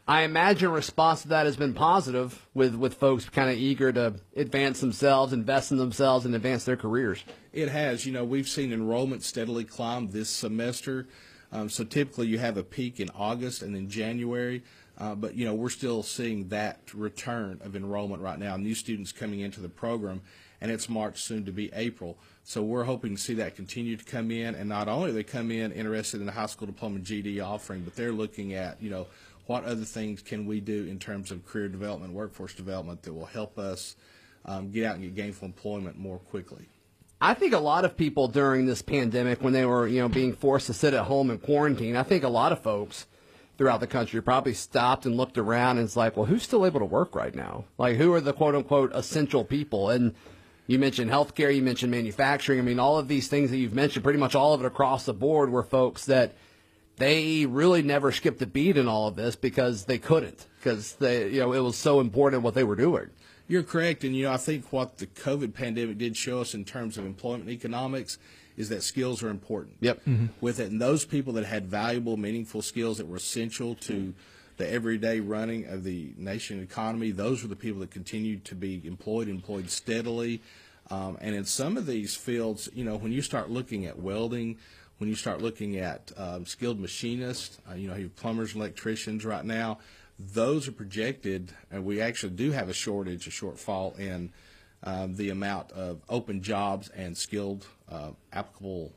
I 0.08 0.22
imagine 0.22 0.70
response 0.70 1.22
to 1.22 1.28
that 1.28 1.46
has 1.46 1.56
been 1.56 1.74
positive 1.74 2.46
with, 2.54 2.76
with 2.76 2.94
folks 2.94 3.28
kind 3.28 3.50
of 3.50 3.56
eager 3.56 3.90
to 3.92 4.14
advance 4.36 4.78
themselves, 4.78 5.32
invest 5.32 5.72
in 5.72 5.78
themselves, 5.78 6.24
and 6.24 6.32
advance 6.32 6.64
their 6.64 6.76
careers. 6.76 7.24
It 7.52 7.68
has. 7.70 8.06
You 8.06 8.12
know, 8.12 8.24
we've 8.24 8.48
seen 8.48 8.72
enrollment 8.72 9.24
steadily 9.24 9.64
climb 9.64 10.10
this 10.10 10.30
semester. 10.30 11.08
Um, 11.50 11.68
so 11.68 11.82
typically 11.82 12.28
you 12.28 12.38
have 12.38 12.56
a 12.56 12.62
peak 12.62 13.00
in 13.00 13.10
August 13.16 13.62
and 13.62 13.74
then 13.74 13.88
January. 13.88 14.62
Uh, 14.96 15.16
but, 15.16 15.34
you 15.34 15.44
know, 15.44 15.54
we're 15.54 15.70
still 15.70 16.04
seeing 16.04 16.48
that 16.48 16.80
return 16.94 17.60
of 17.64 17.74
enrollment 17.74 18.22
right 18.22 18.38
now, 18.38 18.56
new 18.56 18.74
students 18.74 19.10
coming 19.10 19.40
into 19.40 19.60
the 19.60 19.68
program, 19.68 20.22
and 20.60 20.70
it's 20.70 20.88
March 20.88 21.20
soon 21.20 21.44
to 21.44 21.52
be 21.52 21.70
April. 21.74 22.16
So 22.44 22.62
we're 22.62 22.84
hoping 22.84 23.16
to 23.16 23.20
see 23.20 23.34
that 23.34 23.56
continue 23.56 23.96
to 23.96 24.04
come 24.04 24.30
in, 24.30 24.54
and 24.54 24.68
not 24.68 24.88
only 24.88 25.12
they 25.12 25.22
come 25.22 25.50
in 25.50 25.72
interested 25.72 26.20
in 26.20 26.26
the 26.26 26.32
high 26.32 26.46
school 26.46 26.66
diploma 26.66 27.00
GD 27.00 27.44
offering, 27.44 27.82
but 27.82 27.94
they're 27.94 28.12
looking 28.12 28.54
at, 28.54 28.80
you 28.80 28.88
know, 28.88 29.06
what 29.46 29.64
other 29.64 29.84
things 29.84 30.22
can 30.22 30.46
we 30.46 30.60
do 30.60 30.86
in 30.86 30.98
terms 30.98 31.30
of 31.30 31.44
career 31.46 31.68
development, 31.68 32.12
workforce 32.12 32.54
development 32.54 33.02
that 33.02 33.12
will 33.12 33.26
help 33.26 33.58
us 33.58 33.96
um, 34.44 34.70
get 34.70 34.84
out 34.84 34.96
and 34.96 35.04
get 35.04 35.14
gainful 35.14 35.46
employment 35.46 35.98
more 35.98 36.18
quickly. 36.18 36.68
I 37.20 37.34
think 37.34 37.54
a 37.54 37.58
lot 37.58 37.84
of 37.84 37.96
people 37.96 38.28
during 38.28 38.66
this 38.66 38.82
pandemic, 38.82 39.42
when 39.42 39.52
they 39.52 39.64
were, 39.64 39.86
you 39.86 40.00
know, 40.00 40.08
being 40.08 40.34
forced 40.34 40.66
to 40.66 40.74
sit 40.74 40.92
at 40.92 41.04
home 41.04 41.30
and 41.30 41.42
quarantine, 41.42 41.96
I 41.96 42.02
think 42.02 42.24
a 42.24 42.28
lot 42.28 42.52
of 42.52 42.62
folks 42.62 43.06
throughout 43.56 43.80
the 43.80 43.86
country 43.86 44.20
probably 44.20 44.52
stopped 44.52 45.06
and 45.06 45.16
looked 45.16 45.38
around 45.38 45.78
and 45.78 45.86
it's 45.86 45.96
like, 45.96 46.16
well, 46.16 46.26
who's 46.26 46.42
still 46.42 46.66
able 46.66 46.80
to 46.80 46.86
work 46.86 47.14
right 47.14 47.34
now? 47.34 47.64
Like, 47.78 47.96
who 47.96 48.12
are 48.12 48.20
the 48.20 48.34
quote 48.34 48.54
unquote 48.54 48.92
essential 48.94 49.44
people? 49.44 49.88
And 49.88 50.14
you 50.66 50.78
mentioned 50.78 51.10
healthcare, 51.10 51.54
you 51.54 51.62
mentioned 51.62 51.90
manufacturing. 51.90 52.58
I 52.58 52.62
mean, 52.62 52.78
all 52.78 52.98
of 52.98 53.08
these 53.08 53.28
things 53.28 53.50
that 53.50 53.56
you've 53.56 53.74
mentioned, 53.74 54.04
pretty 54.04 54.18
much 54.18 54.34
all 54.34 54.52
of 54.52 54.62
it 54.62 54.66
across 54.66 55.06
the 55.06 55.14
board 55.14 55.50
were 55.50 55.62
folks 55.62 56.04
that 56.06 56.34
they 56.96 57.46
really 57.46 57.82
never 57.82 58.12
skipped 58.12 58.40
a 58.42 58.46
beat 58.46 58.76
in 58.76 58.88
all 58.88 59.08
of 59.08 59.16
this 59.16 59.36
because 59.36 59.84
they 59.84 59.98
couldn't, 59.98 60.46
because 60.58 60.94
they, 60.94 61.28
you 61.28 61.40
know, 61.40 61.52
it 61.52 61.60
was 61.60 61.76
so 61.76 62.00
important 62.00 62.42
what 62.42 62.54
they 62.54 62.64
were 62.64 62.76
doing. 62.76 63.10
You're 63.48 63.62
correct, 63.62 64.02
and 64.02 64.16
you 64.16 64.24
know 64.24 64.32
I 64.32 64.38
think 64.38 64.72
what 64.72 64.98
the 64.98 65.06
COVID 65.06 65.54
pandemic 65.54 65.98
did 65.98 66.16
show 66.16 66.40
us 66.40 66.54
in 66.54 66.64
terms 66.64 66.98
of 66.98 67.06
employment 67.06 67.48
economics 67.48 68.18
is 68.56 68.70
that 68.70 68.82
skills 68.82 69.22
are 69.22 69.28
important. 69.28 69.76
Yep. 69.80 70.00
With 70.40 70.58
it, 70.58 70.70
and 70.70 70.80
those 70.80 71.04
people 71.04 71.34
that 71.34 71.44
had 71.44 71.66
valuable, 71.66 72.16
meaningful 72.16 72.62
skills 72.62 72.98
that 72.98 73.06
were 73.06 73.16
essential 73.16 73.74
to 73.76 74.14
the 74.56 74.68
everyday 74.68 75.20
running 75.20 75.66
of 75.66 75.84
the 75.84 76.12
nation 76.16 76.62
economy, 76.62 77.10
those 77.10 77.42
were 77.42 77.48
the 77.48 77.56
people 77.56 77.80
that 77.80 77.90
continued 77.90 78.44
to 78.46 78.54
be 78.54 78.80
employed, 78.84 79.28
employed 79.28 79.70
steadily. 79.70 80.42
Um, 80.90 81.18
and 81.20 81.34
in 81.34 81.44
some 81.44 81.76
of 81.76 81.86
these 81.86 82.16
fields, 82.16 82.68
you 82.72 82.84
know, 82.84 82.96
when 82.96 83.12
you 83.12 83.20
start 83.20 83.50
looking 83.50 83.86
at 83.86 83.98
welding, 83.98 84.56
when 84.98 85.08
you 85.08 85.16
start 85.16 85.42
looking 85.42 85.76
at 85.76 86.12
um, 86.16 86.46
skilled 86.46 86.80
machinists, 86.80 87.58
uh, 87.70 87.74
you 87.74 87.88
know, 87.88 87.94
you 87.94 88.04
have 88.04 88.16
plumbers 88.16 88.52
and 88.52 88.62
electricians 88.62 89.24
right 89.24 89.44
now, 89.44 89.78
those 90.18 90.66
are 90.66 90.72
projected, 90.72 91.52
and 91.70 91.84
we 91.84 92.00
actually 92.00 92.32
do 92.32 92.50
have 92.52 92.68
a 92.68 92.72
shortage, 92.72 93.26
a 93.26 93.30
shortfall 93.30 93.98
in 93.98 94.32
um, 94.82 95.14
the 95.16 95.30
amount 95.30 95.72
of 95.72 96.00
open 96.08 96.42
jobs 96.42 96.88
and 96.90 97.16
skilled 97.16 97.66
uh, 97.90 98.10
applicable 98.32 98.92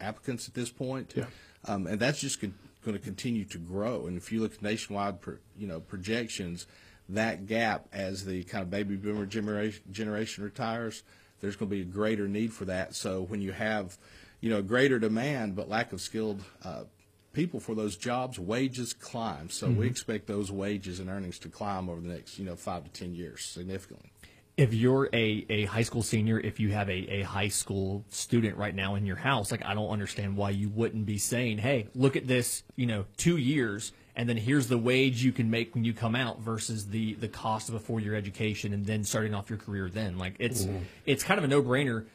applicants 0.00 0.48
at 0.48 0.54
this 0.54 0.70
point. 0.70 1.14
Yeah. 1.16 1.26
Um, 1.66 1.86
and 1.86 2.00
that's 2.00 2.20
just 2.20 2.40
con- 2.40 2.54
going 2.84 2.96
to 2.96 3.02
continue 3.02 3.44
to 3.44 3.58
grow. 3.58 4.06
And 4.06 4.16
if 4.16 4.32
you 4.32 4.40
look 4.40 4.54
at 4.54 4.62
nationwide, 4.62 5.20
pro- 5.20 5.38
you 5.56 5.66
know, 5.66 5.80
projections, 5.80 6.66
that 7.08 7.46
gap 7.46 7.86
as 7.92 8.24
the 8.24 8.42
kind 8.44 8.62
of 8.62 8.70
baby 8.70 8.96
boomer 8.96 9.26
generation 9.26 10.44
retires, 10.44 11.02
there's 11.40 11.56
going 11.56 11.70
to 11.70 11.76
be 11.76 11.82
a 11.82 11.84
greater 11.84 12.26
need 12.26 12.52
for 12.52 12.64
that. 12.64 12.94
So 12.94 13.22
when 13.22 13.40
you 13.40 13.52
have, 13.52 13.98
you 14.46 14.52
know, 14.52 14.62
greater 14.62 15.00
demand 15.00 15.56
but 15.56 15.68
lack 15.68 15.92
of 15.92 16.00
skilled 16.00 16.40
uh, 16.64 16.84
people 17.32 17.58
for 17.58 17.74
those 17.74 17.96
jobs, 17.96 18.38
wages 18.38 18.92
climb. 18.92 19.50
So 19.50 19.68
we 19.68 19.88
expect 19.88 20.28
those 20.28 20.52
wages 20.52 21.00
and 21.00 21.10
earnings 21.10 21.40
to 21.40 21.48
climb 21.48 21.88
over 21.88 22.00
the 22.00 22.10
next, 22.10 22.38
you 22.38 22.44
know, 22.44 22.54
five 22.54 22.84
to 22.84 22.90
ten 22.90 23.12
years 23.12 23.44
significantly. 23.44 24.12
if 24.56 24.72
you're 24.72 25.08
a, 25.12 25.44
a 25.50 25.64
high 25.64 25.82
school 25.82 26.02
senior, 26.02 26.38
if 26.38 26.60
you 26.60 26.70
have 26.70 26.88
a, 26.88 27.14
a 27.20 27.22
high 27.22 27.48
school 27.48 28.04
student 28.08 28.56
right 28.56 28.74
now 28.74 28.94
in 28.94 29.04
your 29.04 29.16
house, 29.16 29.50
like 29.50 29.64
I 29.64 29.74
don't 29.74 29.90
understand 29.90 30.36
why 30.36 30.50
you 30.50 30.68
wouldn't 30.68 31.06
be 31.06 31.18
saying, 31.18 31.58
Hey, 31.58 31.88
look 31.96 32.14
at 32.14 32.28
this, 32.28 32.62
you 32.76 32.86
know, 32.86 33.04
two 33.16 33.36
years 33.36 33.92
and 34.18 34.26
then 34.26 34.38
here's 34.38 34.68
the 34.68 34.78
wage 34.78 35.22
you 35.22 35.30
can 35.32 35.50
make 35.50 35.74
when 35.74 35.84
you 35.84 35.92
come 35.92 36.16
out 36.16 36.40
versus 36.40 36.86
the, 36.86 37.14
the 37.14 37.28
cost 37.28 37.68
of 37.68 37.74
a 37.74 37.78
four 37.78 38.00
year 38.00 38.14
education 38.14 38.72
and 38.72 38.86
then 38.86 39.04
starting 39.04 39.34
off 39.34 39.50
your 39.50 39.58
career 39.58 39.90
then. 39.90 40.16
Like 40.16 40.36
it's 40.38 40.66
it's 41.04 41.22
kind 41.22 41.36
of 41.36 41.44
a 41.44 41.48
no 41.48 41.62
brainer 41.62 42.06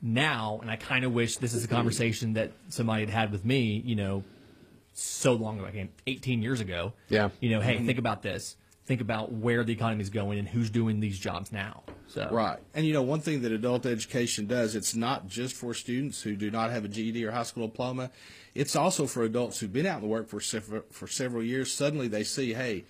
now 0.00 0.58
and 0.62 0.70
I 0.70 0.76
kinda 0.76 1.08
wish 1.08 1.38
this 1.38 1.54
is 1.54 1.64
a 1.64 1.68
conversation 1.68 2.34
that 2.34 2.52
somebody 2.68 3.02
had 3.02 3.10
had 3.10 3.32
with 3.32 3.44
me, 3.44 3.82
you 3.84 3.96
know, 3.96 4.22
so 4.94 5.34
long 5.34 5.58
ago, 5.58 5.66
like 5.66 5.90
18 6.06 6.42
years 6.42 6.60
ago. 6.60 6.92
Yeah. 7.08 7.30
You 7.40 7.50
know, 7.50 7.60
hey, 7.60 7.76
mm-hmm. 7.76 7.86
think 7.86 7.98
about 7.98 8.22
this. 8.22 8.56
Think 8.86 9.00
about 9.00 9.32
where 9.32 9.64
the 9.64 9.72
economy 9.72 10.02
is 10.02 10.10
going 10.10 10.38
and 10.38 10.48
who's 10.48 10.70
doing 10.70 11.00
these 11.00 11.18
jobs 11.18 11.52
now. 11.52 11.82
So 12.06 12.28
Right. 12.30 12.58
And 12.74 12.86
you 12.86 12.94
know, 12.94 13.02
one 13.02 13.20
thing 13.20 13.42
that 13.42 13.52
adult 13.52 13.86
education 13.86 14.46
does, 14.46 14.74
it's 14.74 14.94
not 14.94 15.28
just 15.28 15.54
for 15.54 15.74
students 15.74 16.22
who 16.22 16.36
do 16.36 16.50
not 16.50 16.70
have 16.70 16.84
a 16.84 16.88
GED 16.88 17.24
or 17.24 17.30
high 17.30 17.42
school 17.42 17.68
diploma. 17.68 18.10
It's 18.54 18.74
also 18.74 19.06
for 19.06 19.24
adults 19.24 19.60
who've 19.60 19.72
been 19.72 19.86
out 19.86 19.96
in 19.96 20.02
the 20.02 20.08
workforce 20.08 20.50
for, 20.50 20.84
for 20.90 21.06
several 21.06 21.42
years. 21.42 21.72
Suddenly 21.72 22.08
they 22.08 22.24
see, 22.24 22.54
hey, 22.54 22.84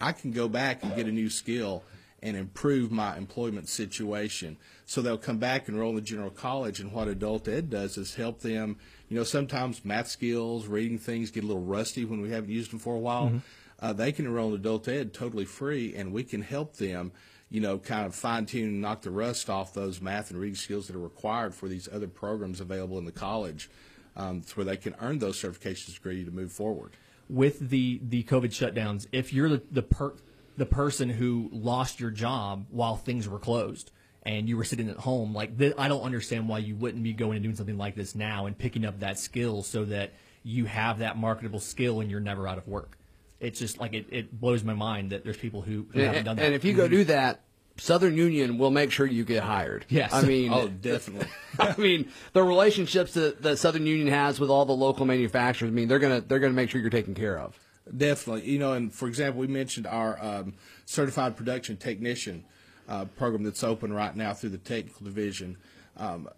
I 0.00 0.12
can 0.12 0.32
go 0.32 0.48
back 0.48 0.82
and 0.82 0.96
get 0.96 1.06
a 1.06 1.12
new 1.12 1.30
skill 1.30 1.84
and 2.22 2.36
improve 2.36 2.90
my 2.90 3.16
employment 3.16 3.68
situation. 3.68 4.56
So 4.86 5.00
they'll 5.00 5.16
come 5.16 5.38
back 5.38 5.68
and 5.68 5.76
enroll 5.76 5.90
in 5.90 5.96
the 5.96 6.02
general 6.02 6.30
college. 6.30 6.80
And 6.80 6.92
what 6.92 7.08
adult 7.08 7.48
ed 7.48 7.70
does 7.70 7.96
is 7.96 8.14
help 8.16 8.40
them. 8.40 8.76
You 9.08 9.16
know, 9.16 9.24
sometimes 9.24 9.84
math 9.84 10.08
skills, 10.08 10.66
reading 10.66 10.98
things 10.98 11.30
get 11.30 11.44
a 11.44 11.46
little 11.46 11.62
rusty 11.62 12.04
when 12.04 12.20
we 12.20 12.30
haven't 12.30 12.50
used 12.50 12.70
them 12.72 12.78
for 12.78 12.94
a 12.94 12.98
while. 12.98 13.32
Uh, 13.80 13.92
they 13.94 14.12
can 14.12 14.26
enroll 14.26 14.48
in 14.48 14.54
adult 14.54 14.86
ed 14.88 15.14
totally 15.14 15.46
free, 15.46 15.94
and 15.94 16.12
we 16.12 16.22
can 16.22 16.42
help 16.42 16.76
them. 16.76 17.12
You 17.48 17.60
know, 17.60 17.78
kind 17.78 18.06
of 18.06 18.14
fine 18.14 18.46
tune 18.46 18.68
and 18.68 18.80
knock 18.80 19.02
the 19.02 19.10
rust 19.10 19.50
off 19.50 19.74
those 19.74 20.00
math 20.00 20.30
and 20.30 20.38
reading 20.38 20.54
skills 20.54 20.86
that 20.86 20.94
are 20.94 21.00
required 21.00 21.52
for 21.52 21.68
these 21.68 21.88
other 21.92 22.06
programs 22.06 22.60
available 22.60 22.96
in 22.98 23.06
the 23.06 23.12
college, 23.12 23.68
um, 24.16 24.42
where 24.54 24.64
they 24.64 24.76
can 24.76 24.94
earn 25.00 25.18
those 25.18 25.42
certifications 25.42 25.94
degree 25.94 26.24
to 26.24 26.30
move 26.30 26.52
forward. 26.52 26.92
with 27.30 27.70
the 27.70 28.00
the 28.02 28.24
COVID 28.24 28.50
shutdowns, 28.50 29.06
if 29.12 29.32
you're 29.32 29.48
the 29.48 29.62
the, 29.70 29.82
per, 29.82 30.12
the 30.60 30.66
person 30.66 31.08
who 31.08 31.48
lost 31.52 32.00
your 32.00 32.10
job 32.10 32.66
while 32.70 32.94
things 32.94 33.26
were 33.26 33.38
closed 33.38 33.90
and 34.24 34.46
you 34.46 34.58
were 34.58 34.64
sitting 34.64 34.90
at 34.90 34.98
home, 34.98 35.34
like 35.34 35.56
th- 35.56 35.72
I 35.78 35.88
don't 35.88 36.02
understand 36.02 36.50
why 36.50 36.58
you 36.58 36.76
wouldn't 36.76 37.02
be 37.02 37.14
going 37.14 37.36
and 37.36 37.42
doing 37.42 37.56
something 37.56 37.78
like 37.78 37.94
this 37.94 38.14
now 38.14 38.44
and 38.44 38.56
picking 38.56 38.84
up 38.84 39.00
that 39.00 39.18
skill 39.18 39.62
so 39.62 39.86
that 39.86 40.12
you 40.42 40.66
have 40.66 40.98
that 40.98 41.16
marketable 41.16 41.60
skill 41.60 42.00
and 42.00 42.10
you're 42.10 42.20
never 42.20 42.46
out 42.46 42.58
of 42.58 42.68
work. 42.68 42.98
It's 43.40 43.58
just 43.58 43.80
like 43.80 43.94
it, 43.94 44.04
it 44.10 44.38
blows 44.38 44.62
my 44.62 44.74
mind 44.74 45.12
that 45.12 45.24
there's 45.24 45.38
people 45.38 45.62
who, 45.62 45.86
who 45.94 46.00
haven't 46.00 46.24
done 46.24 46.36
that. 46.36 46.44
and 46.44 46.54
if 46.54 46.62
you 46.62 46.74
go 46.74 46.86
do 46.88 47.04
that, 47.04 47.40
Southern 47.78 48.14
Union 48.18 48.58
will 48.58 48.70
make 48.70 48.90
sure 48.90 49.06
you 49.06 49.24
get 49.24 49.42
hired. 49.42 49.86
Yes. 49.88 50.12
I 50.12 50.20
mean, 50.20 50.52
Oh, 50.52 50.68
definitely. 50.68 51.26
I 51.58 51.74
mean, 51.78 52.10
the 52.34 52.42
relationships 52.42 53.14
that, 53.14 53.40
that 53.40 53.56
Southern 53.58 53.86
Union 53.86 54.08
has 54.08 54.38
with 54.38 54.50
all 54.50 54.66
the 54.66 54.74
local 54.74 55.06
manufacturers. 55.06 55.70
I 55.70 55.72
mean, 55.72 55.88
they're 55.88 55.98
gonna 55.98 56.20
they're 56.20 56.38
gonna 56.40 56.52
make 56.52 56.68
sure 56.68 56.82
you're 56.82 56.90
taken 56.90 57.14
care 57.14 57.38
of. 57.38 57.58
Definitely. 57.96 58.50
You 58.50 58.58
know, 58.58 58.72
and 58.72 58.92
for 58.92 59.08
example, 59.08 59.40
we 59.40 59.46
mentioned 59.46 59.86
our 59.86 60.22
um, 60.22 60.54
certified 60.86 61.36
production 61.36 61.76
technician 61.76 62.44
uh, 62.88 63.04
program 63.04 63.42
that's 63.42 63.64
open 63.64 63.92
right 63.92 64.14
now 64.14 64.32
through 64.34 64.50
the 64.50 64.58
technical 64.58 65.04
division. 65.04 65.56
Um, 65.96 66.28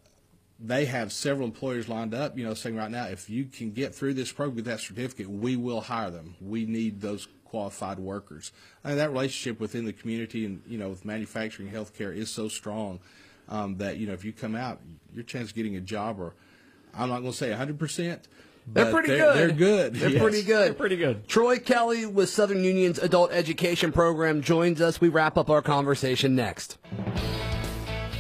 they 0.58 0.84
have 0.84 1.12
several 1.12 1.46
employers 1.46 1.88
lined 1.88 2.14
up, 2.14 2.38
you 2.38 2.44
know, 2.44 2.54
saying 2.54 2.76
right 2.76 2.90
now, 2.90 3.06
if 3.06 3.28
you 3.28 3.46
can 3.46 3.72
get 3.72 3.94
through 3.94 4.14
this 4.14 4.30
program 4.30 4.56
with 4.56 4.64
that 4.66 4.80
certificate, 4.80 5.28
we 5.28 5.56
will 5.56 5.80
hire 5.80 6.10
them. 6.10 6.36
We 6.40 6.66
need 6.66 7.00
those 7.00 7.26
qualified 7.44 7.98
workers. 7.98 8.52
And 8.84 8.98
that 8.98 9.10
relationship 9.10 9.60
within 9.60 9.84
the 9.84 9.92
community 9.92 10.46
and, 10.46 10.62
you 10.66 10.78
know, 10.78 10.88
with 10.88 11.04
manufacturing 11.04 11.70
healthcare 11.70 12.14
is 12.16 12.30
so 12.30 12.48
strong 12.48 13.00
um, 13.48 13.76
that, 13.78 13.96
you 13.96 14.06
know, 14.06 14.12
if 14.12 14.24
you 14.24 14.32
come 14.32 14.54
out, 14.54 14.80
your 15.12 15.24
chance 15.24 15.50
of 15.50 15.56
getting 15.56 15.76
a 15.76 15.80
job 15.80 16.20
are, 16.20 16.34
I'm 16.94 17.08
not 17.08 17.20
going 17.20 17.32
to 17.32 17.36
say 17.36 17.50
100%, 17.50 18.20
They're 18.66 18.92
pretty 18.92 19.08
they're, 19.08 19.18
good. 19.18 19.36
They're 19.36 19.56
good. 19.56 19.94
They're 19.94 20.10
yes. 20.10 20.22
pretty 20.22 20.42
good. 20.42 20.66
They're 20.66 20.74
pretty 20.74 20.96
good. 20.96 21.28
Troy 21.28 21.58
Kelly 21.58 22.06
with 22.06 22.28
Southern 22.28 22.62
Union's 22.62 22.98
Adult 22.98 23.32
Education 23.32 23.92
Program 23.92 24.40
joins 24.40 24.80
us. 24.80 25.00
We 25.00 25.08
wrap 25.08 25.36
up 25.36 25.50
our 25.50 25.62
conversation 25.62 26.36
next. 26.36 26.78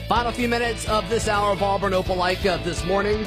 Final 0.08 0.32
few 0.32 0.48
minutes 0.48 0.88
of 0.88 1.08
this 1.08 1.28
hour 1.28 1.52
of 1.52 1.62
Auburn 1.62 1.92
Opelika 1.92 2.62
this 2.64 2.84
morning. 2.84 3.24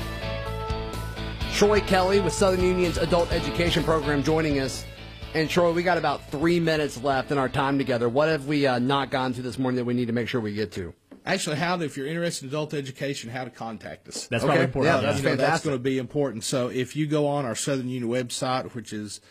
Troy 1.53 1.79
Kelly 1.79 2.19
with 2.19 2.33
Southern 2.33 2.61
Union's 2.61 2.97
Adult 2.97 3.31
Education 3.31 3.83
Program 3.83 4.21
joining 4.21 4.59
us. 4.59 4.85
And 5.33 5.49
Troy, 5.49 5.71
we 5.71 5.83
got 5.83 5.97
about 5.97 6.29
three 6.29 6.59
minutes 6.59 7.01
left 7.01 7.31
in 7.31 7.37
our 7.37 7.49
time 7.49 7.77
together. 7.77 8.07
What 8.09 8.27
have 8.27 8.45
we 8.45 8.67
uh, 8.67 8.79
not 8.79 9.09
gone 9.09 9.33
through 9.33 9.43
this 9.43 9.57
morning 9.57 9.77
that 9.77 9.85
we 9.85 9.93
need 9.93 10.07
to 10.07 10.13
make 10.13 10.27
sure 10.27 10.41
we 10.41 10.53
get 10.53 10.73
to? 10.73 10.93
Actually, 11.25 11.55
how 11.55 11.75
to, 11.75 11.83
if 11.83 11.97
you're 11.97 12.05
interested 12.05 12.45
in 12.45 12.49
adult 12.49 12.73
education, 12.75 13.31
how 13.31 13.43
to 13.43 13.49
contact 13.49 14.07
us. 14.07 14.27
That's 14.27 14.43
Okay. 14.43 14.51
probably 14.51 14.65
important. 14.65 14.95
Yeah, 14.95 15.01
that's 15.01 15.23
you 15.23 15.29
know, 15.29 15.35
that's 15.35 15.63
going 15.63 15.75
to 15.75 15.81
be 15.81 15.97
important. 15.97 16.43
So 16.43 16.67
if 16.67 16.95
you 16.95 17.07
go 17.07 17.25
on 17.27 17.45
our 17.45 17.55
Southern 17.55 17.89
Union 17.89 18.11
website, 18.11 18.75
which 18.75 18.93
is 18.93 19.21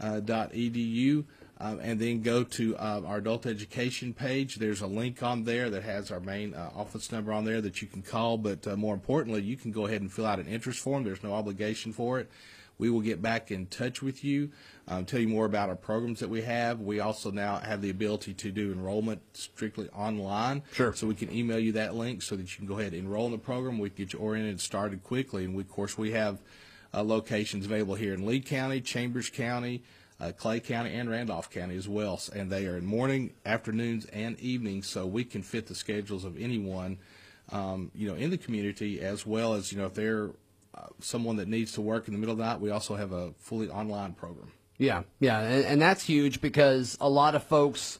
www.suscc.edu, 0.00 1.24
uh, 1.60 1.76
and 1.82 1.98
then 1.98 2.22
go 2.22 2.44
to 2.44 2.76
uh, 2.76 3.02
our 3.04 3.16
adult 3.16 3.44
education 3.44 4.14
page, 4.14 4.56
there's 4.56 4.80
a 4.80 4.86
link 4.86 5.22
on 5.22 5.42
there 5.44 5.68
that 5.70 5.82
has 5.82 6.10
our 6.12 6.20
main 6.20 6.54
uh, 6.54 6.70
office 6.74 7.10
number 7.10 7.32
on 7.32 7.44
there 7.44 7.60
that 7.60 7.82
you 7.82 7.88
can 7.88 8.00
call. 8.00 8.38
But 8.38 8.66
uh, 8.66 8.76
more 8.76 8.94
importantly, 8.94 9.42
you 9.42 9.56
can 9.56 9.72
go 9.72 9.86
ahead 9.86 10.00
and 10.00 10.10
fill 10.10 10.24
out 10.26 10.38
an 10.38 10.46
interest 10.46 10.78
form. 10.78 11.02
There's 11.04 11.22
no 11.22 11.34
obligation 11.34 11.92
for 11.92 12.20
it. 12.20 12.30
We 12.78 12.90
will 12.90 13.00
get 13.00 13.20
back 13.20 13.50
in 13.50 13.66
touch 13.66 14.02
with 14.02 14.22
you, 14.24 14.50
um, 14.86 15.04
tell 15.04 15.20
you 15.20 15.28
more 15.28 15.46
about 15.46 15.68
our 15.68 15.76
programs 15.76 16.20
that 16.20 16.28
we 16.28 16.42
have. 16.42 16.80
We 16.80 17.00
also 17.00 17.30
now 17.30 17.56
have 17.56 17.82
the 17.82 17.90
ability 17.90 18.34
to 18.34 18.52
do 18.52 18.72
enrollment 18.72 19.20
strictly 19.32 19.88
online. 19.90 20.62
Sure. 20.72 20.92
So 20.94 21.06
we 21.06 21.14
can 21.14 21.32
email 21.32 21.58
you 21.58 21.72
that 21.72 21.94
link 21.94 22.22
so 22.22 22.36
that 22.36 22.42
you 22.42 22.56
can 22.56 22.66
go 22.66 22.78
ahead 22.78 22.92
and 22.92 23.02
enroll 23.02 23.26
in 23.26 23.32
the 23.32 23.38
program. 23.38 23.78
We 23.78 23.90
can 23.90 24.04
get 24.04 24.12
you 24.12 24.20
oriented 24.20 24.52
and 24.52 24.60
started 24.60 25.02
quickly. 25.02 25.44
And 25.44 25.54
we, 25.54 25.62
of 25.62 25.68
course, 25.68 25.98
we 25.98 26.12
have 26.12 26.40
uh, 26.94 27.02
locations 27.02 27.66
available 27.66 27.96
here 27.96 28.14
in 28.14 28.24
Lee 28.24 28.40
County, 28.40 28.80
Chambers 28.80 29.28
County, 29.28 29.82
uh, 30.20 30.32
Clay 30.36 30.60
County, 30.60 30.94
and 30.94 31.10
Randolph 31.10 31.50
County 31.50 31.76
as 31.76 31.88
well. 31.88 32.20
And 32.34 32.50
they 32.50 32.66
are 32.66 32.76
in 32.76 32.86
morning, 32.86 33.34
afternoons, 33.44 34.06
and 34.06 34.38
evenings, 34.40 34.86
so 34.86 35.06
we 35.06 35.24
can 35.24 35.42
fit 35.42 35.66
the 35.66 35.74
schedules 35.74 36.24
of 36.24 36.40
anyone, 36.40 36.98
um, 37.50 37.90
you 37.94 38.08
know, 38.08 38.14
in 38.14 38.30
the 38.30 38.38
community 38.38 39.00
as 39.00 39.26
well 39.26 39.54
as 39.54 39.72
you 39.72 39.78
know 39.78 39.86
if 39.86 39.94
they're 39.94 40.30
someone 41.00 41.36
that 41.36 41.48
needs 41.48 41.72
to 41.72 41.80
work 41.80 42.08
in 42.08 42.14
the 42.14 42.18
middle 42.18 42.32
of 42.32 42.38
the 42.38 42.44
night. 42.44 42.60
We 42.60 42.70
also 42.70 42.96
have 42.96 43.12
a 43.12 43.32
fully 43.38 43.68
online 43.68 44.12
program. 44.12 44.52
Yeah, 44.78 45.02
yeah, 45.18 45.40
and, 45.40 45.64
and 45.64 45.82
that's 45.82 46.04
huge 46.04 46.40
because 46.40 46.96
a 47.00 47.08
lot 47.08 47.34
of 47.34 47.42
folks 47.42 47.98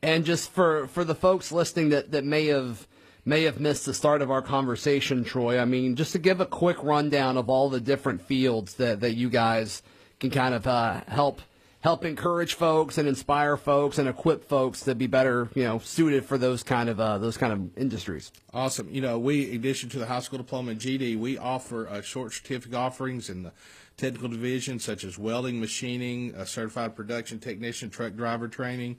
and 0.00 0.24
just 0.24 0.52
for 0.52 0.86
for 0.86 1.02
the 1.02 1.16
folks 1.16 1.50
listening 1.50 1.88
that 1.88 2.12
that 2.12 2.24
may 2.24 2.46
have 2.46 2.86
may 3.26 3.42
have 3.42 3.60
missed 3.60 3.84
the 3.84 3.92
start 3.92 4.22
of 4.22 4.30
our 4.30 4.40
conversation, 4.40 5.24
Troy. 5.24 5.60
I 5.60 5.66
mean, 5.66 5.96
just 5.96 6.12
to 6.12 6.18
give 6.18 6.40
a 6.40 6.46
quick 6.46 6.82
rundown 6.82 7.36
of 7.36 7.50
all 7.50 7.68
the 7.68 7.80
different 7.80 8.22
fields 8.22 8.74
that 8.74 9.00
that 9.00 9.14
you 9.14 9.28
guys 9.28 9.82
can 10.18 10.30
kind 10.30 10.54
of 10.54 10.66
uh, 10.66 11.02
help 11.08 11.42
help 11.80 12.04
encourage 12.04 12.54
folks 12.54 12.98
and 12.98 13.06
inspire 13.06 13.56
folks 13.56 13.98
and 13.98 14.08
equip 14.08 14.48
folks 14.48 14.80
to 14.80 14.94
be 14.94 15.06
better, 15.06 15.48
you 15.54 15.62
know, 15.62 15.78
suited 15.78 16.24
for 16.24 16.38
those 16.38 16.62
kind 16.62 16.88
of 16.88 16.98
uh, 16.98 17.18
those 17.18 17.36
kind 17.36 17.52
of 17.52 17.76
industries. 17.76 18.32
Awesome. 18.54 18.88
You 18.90 19.00
know, 19.00 19.18
we, 19.18 19.50
in 19.50 19.56
addition 19.56 19.90
to 19.90 19.98
the 19.98 20.06
high 20.06 20.20
school 20.20 20.38
diploma 20.38 20.70
and 20.70 20.80
GD, 20.80 21.18
we 21.18 21.36
offer 21.36 21.88
uh, 21.88 22.00
short 22.00 22.32
certificate 22.32 22.74
offerings 22.74 23.28
in 23.28 23.42
the 23.42 23.52
technical 23.96 24.28
division, 24.28 24.78
such 24.78 25.04
as 25.04 25.18
welding, 25.18 25.60
machining, 25.60 26.34
a 26.34 26.46
certified 26.46 26.94
production 26.94 27.38
technician, 27.38 27.90
truck 27.90 28.14
driver 28.14 28.46
training. 28.46 28.96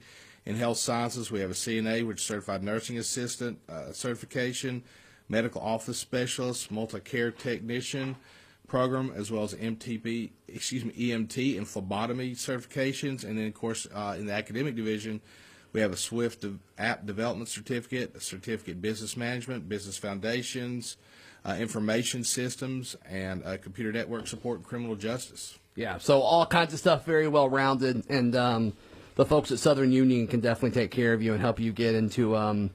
In 0.48 0.56
health 0.56 0.78
sciences, 0.78 1.30
we 1.30 1.40
have 1.40 1.50
a 1.50 1.54
CNA, 1.54 2.06
which 2.06 2.20
is 2.20 2.24
certified 2.26 2.62
nursing 2.62 2.96
assistant 2.96 3.58
uh, 3.68 3.92
certification, 3.92 4.82
medical 5.28 5.60
office 5.60 5.98
specialist, 5.98 6.70
multi-care 6.70 7.30
technician 7.30 8.16
program, 8.66 9.12
as 9.14 9.30
well 9.30 9.42
as 9.42 9.52
MTP, 9.52 10.30
excuse 10.48 10.86
me, 10.86 10.94
EMT 10.94 11.58
and 11.58 11.68
phlebotomy 11.68 12.30
certifications. 12.30 13.24
And 13.24 13.36
then, 13.36 13.46
of 13.46 13.52
course, 13.52 13.86
uh, 13.94 14.16
in 14.18 14.24
the 14.24 14.32
academic 14.32 14.74
division, 14.74 15.20
we 15.74 15.82
have 15.82 15.92
a 15.92 15.98
Swift 15.98 16.46
app 16.78 17.04
development 17.04 17.50
certificate, 17.50 18.16
a 18.16 18.20
certificate 18.20 18.76
in 18.76 18.80
business 18.80 19.18
management, 19.18 19.68
business 19.68 19.98
foundations, 19.98 20.96
uh, 21.44 21.56
information 21.60 22.24
systems, 22.24 22.96
and 23.04 23.44
uh, 23.44 23.58
computer 23.58 23.92
network 23.92 24.26
support 24.26 24.60
and 24.60 24.66
criminal 24.66 24.96
justice. 24.96 25.58
Yeah, 25.74 25.98
so 25.98 26.22
all 26.22 26.46
kinds 26.46 26.72
of 26.72 26.78
stuff, 26.78 27.04
very 27.04 27.28
well 27.28 27.50
rounded, 27.50 28.08
and 28.08 28.34
um, 28.34 28.72
the 29.18 29.26
folks 29.26 29.50
at 29.50 29.58
Southern 29.58 29.90
Union 29.90 30.28
can 30.28 30.38
definitely 30.38 30.80
take 30.80 30.92
care 30.92 31.12
of 31.12 31.20
you 31.20 31.32
and 31.32 31.40
help 31.40 31.58
you 31.58 31.72
get 31.72 31.96
into 31.96 32.36
um, 32.36 32.70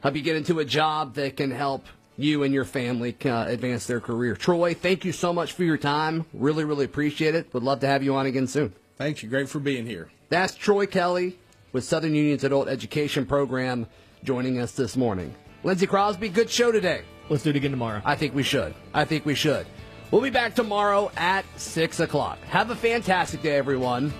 help 0.00 0.16
you 0.16 0.22
get 0.22 0.36
into 0.36 0.58
a 0.58 0.64
job 0.64 1.14
that 1.14 1.36
can 1.36 1.50
help 1.50 1.84
you 2.16 2.44
and 2.44 2.54
your 2.54 2.64
family 2.64 3.14
uh, 3.26 3.44
advance 3.46 3.86
their 3.86 4.00
career. 4.00 4.34
Troy, 4.34 4.72
thank 4.72 5.04
you 5.04 5.12
so 5.12 5.34
much 5.34 5.52
for 5.52 5.64
your 5.64 5.76
time. 5.76 6.24
Really, 6.32 6.64
really 6.64 6.86
appreciate 6.86 7.34
it. 7.34 7.52
Would 7.52 7.62
love 7.62 7.80
to 7.80 7.86
have 7.86 8.02
you 8.02 8.14
on 8.14 8.24
again 8.24 8.46
soon. 8.46 8.72
Thank 8.96 9.22
you. 9.22 9.28
Great 9.28 9.50
for 9.50 9.60
being 9.60 9.86
here. 9.86 10.10
That's 10.30 10.54
Troy 10.54 10.86
Kelly 10.86 11.38
with 11.72 11.84
Southern 11.84 12.14
Union's 12.14 12.42
Adult 12.42 12.68
Education 12.68 13.26
Program 13.26 13.86
joining 14.24 14.60
us 14.60 14.72
this 14.72 14.96
morning. 14.96 15.34
Lindsay 15.62 15.86
Crosby, 15.86 16.30
good 16.30 16.48
show 16.48 16.72
today. 16.72 17.02
Let's 17.28 17.42
do 17.42 17.50
it 17.50 17.56
again 17.56 17.70
tomorrow. 17.70 18.00
I 18.02 18.16
think 18.16 18.34
we 18.34 18.42
should. 18.42 18.74
I 18.94 19.04
think 19.04 19.26
we 19.26 19.34
should. 19.34 19.66
We'll 20.10 20.22
be 20.22 20.30
back 20.30 20.54
tomorrow 20.54 21.10
at 21.16 21.44
6 21.56 22.00
o'clock. 22.00 22.38
Have 22.44 22.70
a 22.70 22.76
fantastic 22.76 23.42
day, 23.42 23.56
everyone, 23.56 24.12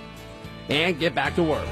and 0.68 0.98
get 0.98 1.14
back 1.14 1.34
to 1.36 1.42
work. 1.42 1.66